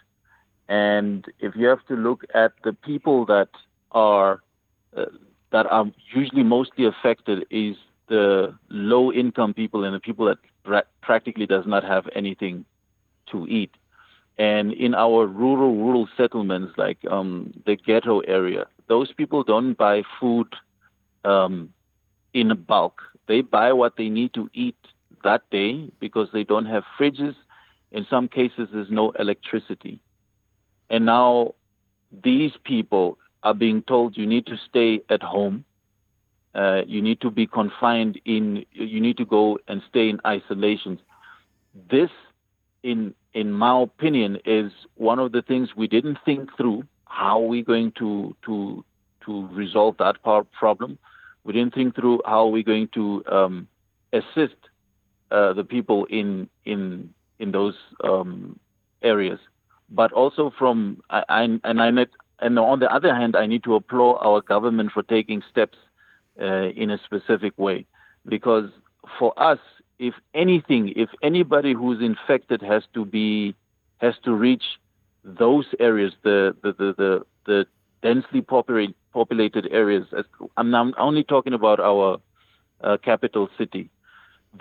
And 0.68 1.26
if 1.40 1.56
you 1.56 1.68
have 1.68 1.86
to 1.88 1.96
look 1.96 2.24
at 2.34 2.54
the 2.64 2.74
people 2.74 3.26
that 3.26 3.50
are 3.92 4.42
uh, 4.96 5.06
that 5.52 5.66
are 5.68 5.86
usually 6.14 6.44
mostly 6.44 6.86
affected 6.86 7.46
is 7.50 7.76
the 8.08 8.56
low 8.70 9.12
income 9.12 9.54
people 9.54 9.84
and 9.84 9.94
the 9.94 10.00
people 10.00 10.26
that 10.26 10.38
pra- 10.64 10.86
practically 11.02 11.46
does 11.46 11.66
not 11.66 11.84
have 11.84 12.08
anything 12.16 12.66
to 13.32 13.46
eat. 13.48 13.72
And 14.38 14.74
in 14.74 14.96
our 14.96 15.28
rural 15.28 15.76
rural 15.76 16.08
settlements, 16.18 16.74
like 16.78 16.98
um, 17.10 17.54
the 17.66 17.76
ghetto 17.76 18.20
area, 18.22 18.66
those 18.88 19.14
people 19.14 19.44
don't 19.44 19.74
buy 19.74 20.04
food 20.20 20.48
um, 21.24 21.74
in 22.34 22.52
bulk. 22.68 23.02
They 23.28 23.42
buy 23.42 23.74
what 23.74 23.96
they 23.98 24.10
need 24.10 24.34
to 24.34 24.50
eat 24.54 24.76
that 25.24 25.50
day 25.50 25.90
because 26.00 26.30
they 26.34 26.44
don't 26.44 26.66
have 26.66 26.84
fridges. 27.00 27.36
In 27.92 28.06
some 28.10 28.28
cases, 28.28 28.70
there's 28.74 28.90
no 28.92 29.12
electricity. 29.12 30.00
And 30.90 31.06
now 31.06 31.56
these 32.24 32.52
people 32.64 33.18
are 33.44 33.54
being 33.54 33.82
told 33.84 34.18
you 34.18 34.26
need 34.26 34.46
to 34.48 34.58
stay 34.70 35.02
at 35.10 35.24
home. 35.24 35.66
Uh, 36.56 36.82
you 36.86 37.02
need 37.02 37.20
to 37.22 37.32
be 37.32 37.48
confined 37.48 38.20
in, 38.26 38.66
you 38.72 39.02
need 39.02 39.18
to 39.18 39.26
go 39.26 39.58
and 39.68 39.82
stay 39.90 40.10
in 40.10 40.20
isolation. 40.26 41.00
This, 41.90 42.12
in, 42.84 43.16
in 43.34 43.52
my 43.52 43.82
opinion, 43.82 44.38
is 44.46 44.72
one 44.96 45.18
of 45.18 45.32
the 45.32 45.42
things 45.42 45.70
we 45.76 45.88
didn't 45.88 46.20
think 46.26 46.56
through. 46.56 46.84
How 47.06 47.42
are 47.42 47.48
we 47.48 47.64
going 47.64 47.92
to, 47.98 48.36
to, 48.46 48.86
to 49.26 49.48
resolve 49.48 49.96
that 49.98 50.22
problem? 50.22 51.00
We 51.44 51.54
didn't 51.54 51.74
think 51.74 51.96
through 51.96 52.22
how 52.26 52.48
we're 52.48 52.64
going 52.64 52.90
to 52.94 53.24
um, 53.32 53.68
assist 54.14 54.56
uh, 55.32 55.54
the 55.54 55.64
people 55.64 56.06
in 56.06 56.50
in 56.66 57.14
in 57.40 57.52
those 57.52 57.76
um, 58.04 58.60
areas. 59.02 59.40
But 59.90 60.12
also 60.14 60.52
from 60.58 61.04
I, 61.10 61.24
I, 61.30 61.42
and 61.64 61.82
I 61.82 61.92
net, 61.92 62.10
and 62.40 62.58
on 62.58 62.80
the 62.80 62.92
other 62.94 63.14
hand, 63.14 63.36
I 63.36 63.46
need 63.46 63.64
to 63.66 63.76
applaud 63.76 64.18
our 64.22 64.42
government 64.42 64.92
for 64.92 65.04
taking 65.04 65.44
steps 65.52 65.78
uh, 66.42 66.70
in 66.70 66.90
a 66.90 66.98
specific 67.04 67.54
way, 67.58 67.86
because 68.28 68.70
for 69.20 69.34
us, 69.38 69.60
if 70.00 70.14
anything, 70.34 70.94
if 70.96 71.10
anybody 71.22 71.74
who's 71.74 72.02
infected 72.02 72.62
has 72.62 72.84
to 72.94 73.06
be 73.06 73.56
has 73.98 74.16
to 74.24 74.34
reach 74.34 74.64
those 75.24 75.66
areas, 75.80 76.14
the 76.24 76.56
the 76.64 76.72
the 76.74 76.94
the, 76.98 77.26
the 77.46 77.68
densely 78.04 78.42
populated 78.42 79.68
areas. 79.72 80.06
I'm, 80.58 80.76
I'm 80.76 80.94
only 80.98 81.24
talking 81.24 81.54
about 81.54 81.80
our 81.80 82.20
uh, 82.82 82.98
capital 82.98 83.50
city. 83.58 83.90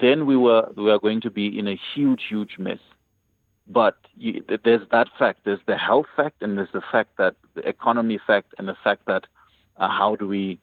Then 0.01 0.25
we 0.25 0.37
were 0.39 0.71
we 0.75 0.91
are 0.91 0.99
going 0.99 1.21
to 1.23 1.31
be 1.31 1.59
in 1.59 1.69
a 1.69 1.79
huge 1.95 2.23
huge 2.31 2.57
mess. 2.59 2.79
But 3.69 3.97
you, 4.17 4.43
there's 4.65 4.89
that 4.91 5.09
fact. 5.19 5.41
There's 5.45 5.61
the 5.67 5.77
health 5.77 6.07
fact, 6.17 6.43
and 6.43 6.57
there's 6.57 6.73
the 6.73 6.83
fact 6.91 7.11
that 7.19 7.35
the 7.55 7.69
economy 7.69 8.19
fact, 8.27 8.55
and 8.59 8.67
the 8.67 8.77
fact 8.83 9.03
that 9.07 9.27
uh, 9.77 9.89
how 9.89 10.17
do 10.17 10.27
we 10.27 10.59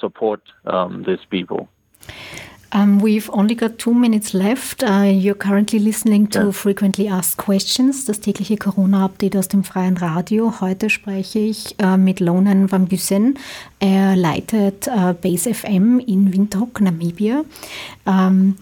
support 0.00 0.42
um, 0.64 1.04
these 1.06 1.24
people. 1.30 1.68
Um, 2.74 3.02
we've 3.02 3.28
only 3.32 3.54
got 3.54 3.78
two 3.78 3.92
minutes 3.92 4.32
left. 4.32 4.82
Uh, 4.82 5.02
you're 5.02 5.34
currently 5.34 5.78
listening 5.78 6.30
to 6.30 6.44
ja. 6.44 6.52
Frequently 6.52 7.06
Asked 7.08 7.36
Questions, 7.36 8.06
das 8.06 8.20
tägliche 8.20 8.56
Corona-Update 8.56 9.36
aus 9.36 9.48
dem 9.48 9.62
freien 9.62 9.98
Radio. 9.98 10.60
Heute 10.60 10.88
spreche 10.88 11.38
ich 11.38 11.74
äh, 11.78 11.98
mit 11.98 12.20
Lonan 12.20 12.72
Van 12.72 12.86
Bussen. 12.86 13.38
Er 13.78 14.16
leitet 14.16 14.86
äh, 14.86 15.12
Base 15.12 15.52
FM 15.52 15.98
in 15.98 16.32
Windhoek, 16.32 16.80
Namibia. 16.80 17.44
Um, 18.06 18.56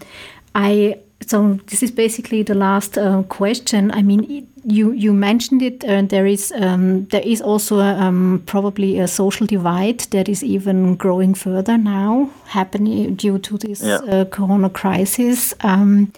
I 0.53 0.97
so 1.25 1.59
this 1.67 1.83
is 1.83 1.91
basically 1.91 2.43
the 2.43 2.55
last 2.55 2.97
uh, 2.97 3.23
question. 3.23 3.91
I 3.91 4.01
mean, 4.01 4.47
you 4.63 4.91
you 4.91 5.13
mentioned 5.13 5.61
it. 5.61 5.83
and 5.83 6.09
there 6.09 6.25
is 6.25 6.51
um, 6.51 7.05
there 7.05 7.23
is 7.23 7.41
also 7.41 7.79
um, 7.79 8.41
probably 8.45 8.99
a 8.99 9.07
social 9.07 9.47
divide 9.47 9.99
that 10.11 10.27
is 10.29 10.43
even 10.43 10.95
growing 10.95 11.33
further 11.33 11.77
now, 11.77 12.29
happening 12.45 13.15
due 13.15 13.39
to 13.39 13.57
this 13.57 13.81
yeah. 13.81 13.97
uh, 13.97 14.25
Corona 14.25 14.69
crisis. 14.69 15.53
Um, 15.61 16.11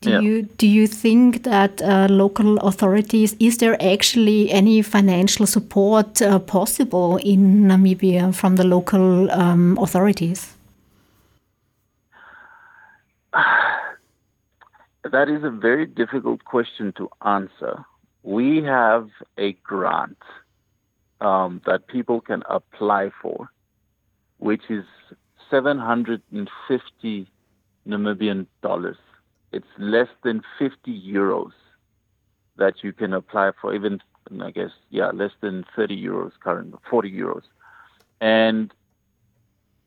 do 0.00 0.10
yeah. 0.10 0.20
you 0.20 0.42
do 0.56 0.66
you 0.66 0.86
think 0.86 1.42
that 1.42 1.82
uh, 1.82 2.06
local 2.10 2.56
authorities 2.58 3.36
is 3.38 3.58
there 3.58 3.76
actually 3.82 4.50
any 4.50 4.82
financial 4.82 5.46
support 5.46 6.22
uh, 6.22 6.38
possible 6.38 7.18
in 7.18 7.68
Namibia 7.68 8.34
from 8.34 8.56
the 8.56 8.64
local 8.64 9.30
um, 9.30 9.78
authorities? 9.78 10.54
That 15.04 15.28
is 15.28 15.42
a 15.44 15.50
very 15.50 15.86
difficult 15.86 16.44
question 16.44 16.92
to 16.98 17.08
answer. 17.24 17.84
We 18.22 18.62
have 18.64 19.08
a 19.38 19.52
grant 19.62 20.18
um, 21.22 21.62
that 21.64 21.86
people 21.86 22.20
can 22.20 22.42
apply 22.50 23.10
for, 23.22 23.50
which 24.38 24.62
is 24.68 24.84
750 25.50 27.26
Namibian 27.88 28.46
dollars. 28.62 28.98
It's 29.52 29.66
less 29.78 30.08
than 30.22 30.42
50 30.58 31.02
euros 31.10 31.52
that 32.56 32.84
you 32.84 32.92
can 32.92 33.14
apply 33.14 33.52
for, 33.60 33.74
even, 33.74 34.00
I 34.40 34.50
guess, 34.50 34.70
yeah, 34.90 35.10
less 35.12 35.32
than 35.40 35.64
30 35.74 36.00
euros 36.00 36.32
current, 36.40 36.74
40 36.90 37.10
euros. 37.10 37.42
And 38.20 38.72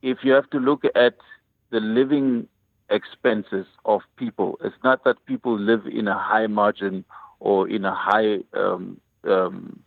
if 0.01 0.19
you 0.23 0.31
have 0.31 0.49
to 0.49 0.57
look 0.57 0.83
at 0.95 1.17
the 1.69 1.79
living 1.79 2.47
expenses 2.89 3.65
of 3.85 4.01
people. 4.17 4.59
It's 4.63 4.75
not 4.83 5.03
that 5.03 5.25
people 5.25 5.57
live 5.57 5.85
in 5.85 6.07
a 6.07 6.17
high 6.17 6.47
margin 6.47 7.05
or 7.39 7.67
in 7.69 7.85
a 7.85 7.93
high 7.93 8.39
um, 8.53 8.99
um, 9.27 9.79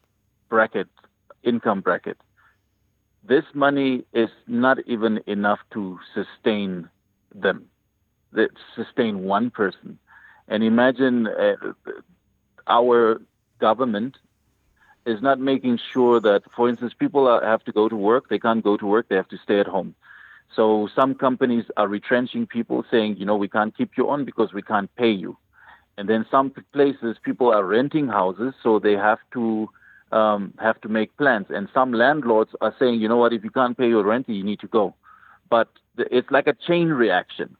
bracket, 0.48 0.88
income 1.42 1.80
bracket. 1.80 2.18
This 3.26 3.44
money 3.54 4.04
is 4.12 4.30
not 4.46 4.78
even 4.86 5.20
enough 5.26 5.58
to 5.72 5.98
sustain 6.14 6.88
them, 7.34 7.66
that 8.32 8.50
sustain 8.74 9.24
one 9.24 9.50
person. 9.50 9.98
And 10.48 10.62
imagine 10.62 11.26
uh, 11.26 11.56
our 12.66 13.20
government 13.58 14.16
is 15.06 15.22
not 15.22 15.40
making 15.40 15.78
sure 15.92 16.20
that, 16.20 16.42
for 16.54 16.68
instance, 16.68 16.92
people 16.98 17.40
have 17.40 17.64
to 17.64 17.72
go 17.72 17.88
to 17.88 17.96
work. 17.96 18.28
They 18.28 18.38
can't 18.38 18.62
go 18.62 18.76
to 18.76 18.86
work. 18.86 19.08
They 19.08 19.16
have 19.16 19.28
to 19.28 19.38
stay 19.38 19.60
at 19.60 19.66
home. 19.66 19.94
So 20.54 20.88
some 20.94 21.14
companies 21.14 21.64
are 21.76 21.88
retrenching 21.88 22.46
people, 22.46 22.84
saying, 22.90 23.16
you 23.18 23.26
know, 23.26 23.36
we 23.36 23.48
can't 23.48 23.76
keep 23.76 23.92
you 23.96 24.08
on 24.08 24.24
because 24.24 24.52
we 24.52 24.62
can't 24.62 24.94
pay 24.96 25.10
you. 25.10 25.36
And 25.98 26.08
then 26.08 26.26
some 26.30 26.52
places 26.72 27.16
people 27.22 27.52
are 27.52 27.64
renting 27.64 28.08
houses, 28.08 28.54
so 28.62 28.78
they 28.78 28.92
have 28.92 29.18
to 29.32 29.68
um, 30.12 30.54
have 30.58 30.80
to 30.82 30.88
make 30.88 31.16
plans. 31.16 31.46
And 31.50 31.68
some 31.74 31.92
landlords 31.92 32.52
are 32.60 32.74
saying, 32.78 33.00
you 33.00 33.08
know 33.08 33.16
what, 33.16 33.32
if 33.32 33.42
you 33.42 33.50
can't 33.50 33.76
pay 33.76 33.88
your 33.88 34.04
rent, 34.04 34.28
you 34.28 34.44
need 34.44 34.60
to 34.60 34.68
go. 34.68 34.94
But 35.50 35.68
it's 35.96 36.30
like 36.30 36.46
a 36.46 36.54
chain 36.54 36.88
reaction. 36.88 37.56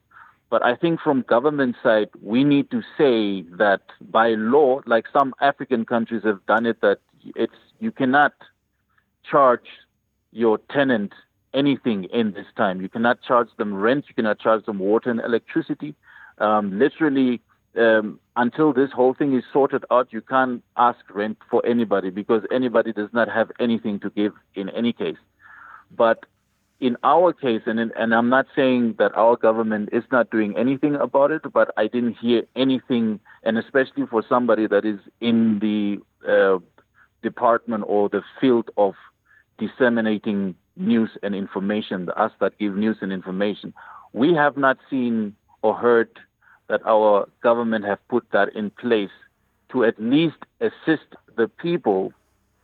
But 0.49 0.65
I 0.65 0.77
think 0.77 1.01
from 1.01 1.23
government 1.23 1.77
side, 1.83 2.09
we 2.23 2.45
need 2.45 2.71
to 2.71 2.81
say 2.97 3.43
that 3.57 3.83
by 4.01 4.31
law, 4.35 4.81
like 4.87 5.07
some 5.13 5.35
African 5.41 5.85
countries 5.85 6.23
have 6.25 6.45
done 6.47 6.67
it, 6.67 6.81
that 6.83 6.99
it's 7.35 7.53
you 7.81 7.91
cannot 7.91 8.33
charge 9.29 9.67
your 10.31 10.59
tenant 10.71 11.13
anything 11.57 12.05
in 12.05 12.33
this 12.33 12.47
time. 12.57 12.81
You 12.81 12.89
cannot 12.89 13.23
charge 13.23 13.49
them 13.57 13.75
rent, 13.75 14.05
you 14.09 14.15
cannot 14.15 14.39
charge 14.39 14.65
them 14.67 14.79
water 14.79 15.11
and 15.11 15.21
electricity. 15.21 15.95
Um, 16.39 16.79
literally, 16.79 17.41
um, 17.77 18.21
until 18.37 18.73
this 18.73 18.93
whole 18.93 19.15
thing 19.15 19.35
is 19.35 19.45
sorted 19.53 19.85
out, 19.91 20.13
you 20.13 20.21
can't 20.21 20.63
ask 20.77 20.99
rent 21.13 21.39
for 21.51 21.65
anybody 21.67 22.11
because 22.11 22.43
anybody 22.53 22.93
does 22.93 23.11
not 23.13 23.29
have 23.29 23.51
anything 23.59 23.99
to 24.01 24.11
give 24.11 24.33
in 24.55 24.69
any 24.71 24.93
case. 24.93 25.17
But 25.91 26.27
in 26.79 26.97
our 27.03 27.33
case, 27.33 27.63
and 27.67 27.81
in, 27.81 27.93
and 27.97 28.15
I'm 28.15 28.29
not 28.29 28.47
saying 28.55 28.97
that 28.99 29.17
our 29.17 29.37
government 29.37 29.91
is 29.93 30.05
not 30.13 30.31
doing 30.31 30.57
anything 30.59 30.95
about 30.95 31.31
it, 31.31 31.43
but 31.53 31.71
I 31.77 31.87
didn't 31.87 32.15
hear 32.15 32.43
anything, 32.55 33.21
and 33.45 33.57
especially 33.57 34.07
for 34.07 34.23
somebody 34.29 34.67
that 34.67 34.85
is 34.85 35.01
in 35.21 35.59
the 35.61 35.99
uh, 36.31 36.59
department 37.23 37.85
or 37.87 38.09
the 38.09 38.23
field 38.41 38.71
of 38.77 38.95
disseminating 39.59 40.55
news 40.77 41.11
and 41.23 41.35
information, 41.35 42.07
the 42.07 42.19
us 42.21 42.33
that 42.41 42.59
give 42.59 42.77
news 42.77 42.99
and 43.01 43.13
information. 43.13 43.73
We 44.13 44.35
have 44.35 44.57
not 44.57 44.79
seen 44.91 45.35
or 45.63 45.75
heard 45.75 46.11
that 46.69 46.81
our 46.87 47.29
government 47.43 47.85
have 47.85 48.07
put 48.09 48.31
that 48.33 48.55
in 48.55 48.71
place 48.71 49.11
to 49.71 49.85
at 49.85 50.01
least 50.01 50.37
assist 50.61 51.07
the 51.37 51.49
people 51.49 52.13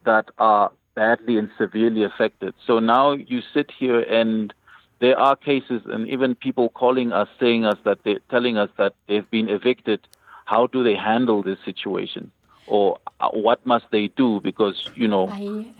that 0.05 0.29
are 0.38 0.70
badly 0.94 1.38
and 1.38 1.51
severely 1.57 2.05
affected. 2.05 2.55
So 2.66 2.79
now 2.79 3.12
you 3.12 3.42
sit 3.55 3.70
here 3.70 4.01
and 4.01 4.53
there 5.01 5.18
are 5.18 5.37
cases 5.37 5.83
and 5.87 6.09
even 6.09 6.35
people 6.35 6.68
calling 6.68 7.12
us 7.12 7.29
saying 7.40 7.64
us 7.64 7.79
that 7.85 7.98
they're 8.05 8.20
telling 8.31 8.57
us 8.57 8.70
that 8.79 8.94
they've 9.09 9.29
been 9.31 9.48
evicted. 9.48 10.01
How 10.44 10.66
do 10.66 10.85
they 10.85 10.94
handle 10.94 11.42
this 11.42 11.59
situation? 11.64 12.31
Or 12.72 12.98
uh, 13.20 13.28
what 13.32 13.64
must 13.66 13.85
they 13.90 14.08
do? 14.08 14.40
Because 14.40 14.90
you 14.96 15.06
know, 15.06 15.28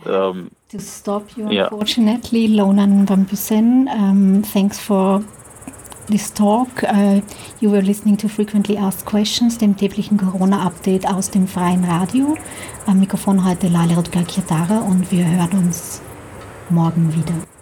um, 0.05 0.51
to 0.69 0.79
stop 0.79 1.35
you, 1.35 1.49
yeah. 1.49 1.63
unfortunately, 1.63 2.47
Lonan 2.47 3.07
Van 3.07 3.23
Bussen, 3.23 3.87
um, 3.89 4.43
thanks 4.43 4.79
for 4.79 5.23
this 6.07 6.29
talk. 6.31 6.83
Uh, 6.83 7.21
you 7.59 7.71
were 7.71 7.81
listening 7.81 8.15
to 8.17 8.29
Frequently 8.29 8.77
Asked 8.77 9.05
Questions, 9.05 9.57
dem 9.57 9.75
täglichen 9.75 10.17
Corona-Update 10.17 11.07
aus 11.07 11.31
dem 11.31 11.47
freien 11.47 11.83
Radio. 11.83 12.37
Am 12.85 12.99
Mikrofon 12.99 13.43
heute 13.43 13.69
Lale 13.69 13.95
Rutger 13.95 14.23
Kiatara 14.23 14.79
und 14.79 15.11
wir 15.11 15.25
hören 15.25 15.65
uns 15.65 16.01
morgen 16.69 17.11
wieder. 17.15 17.52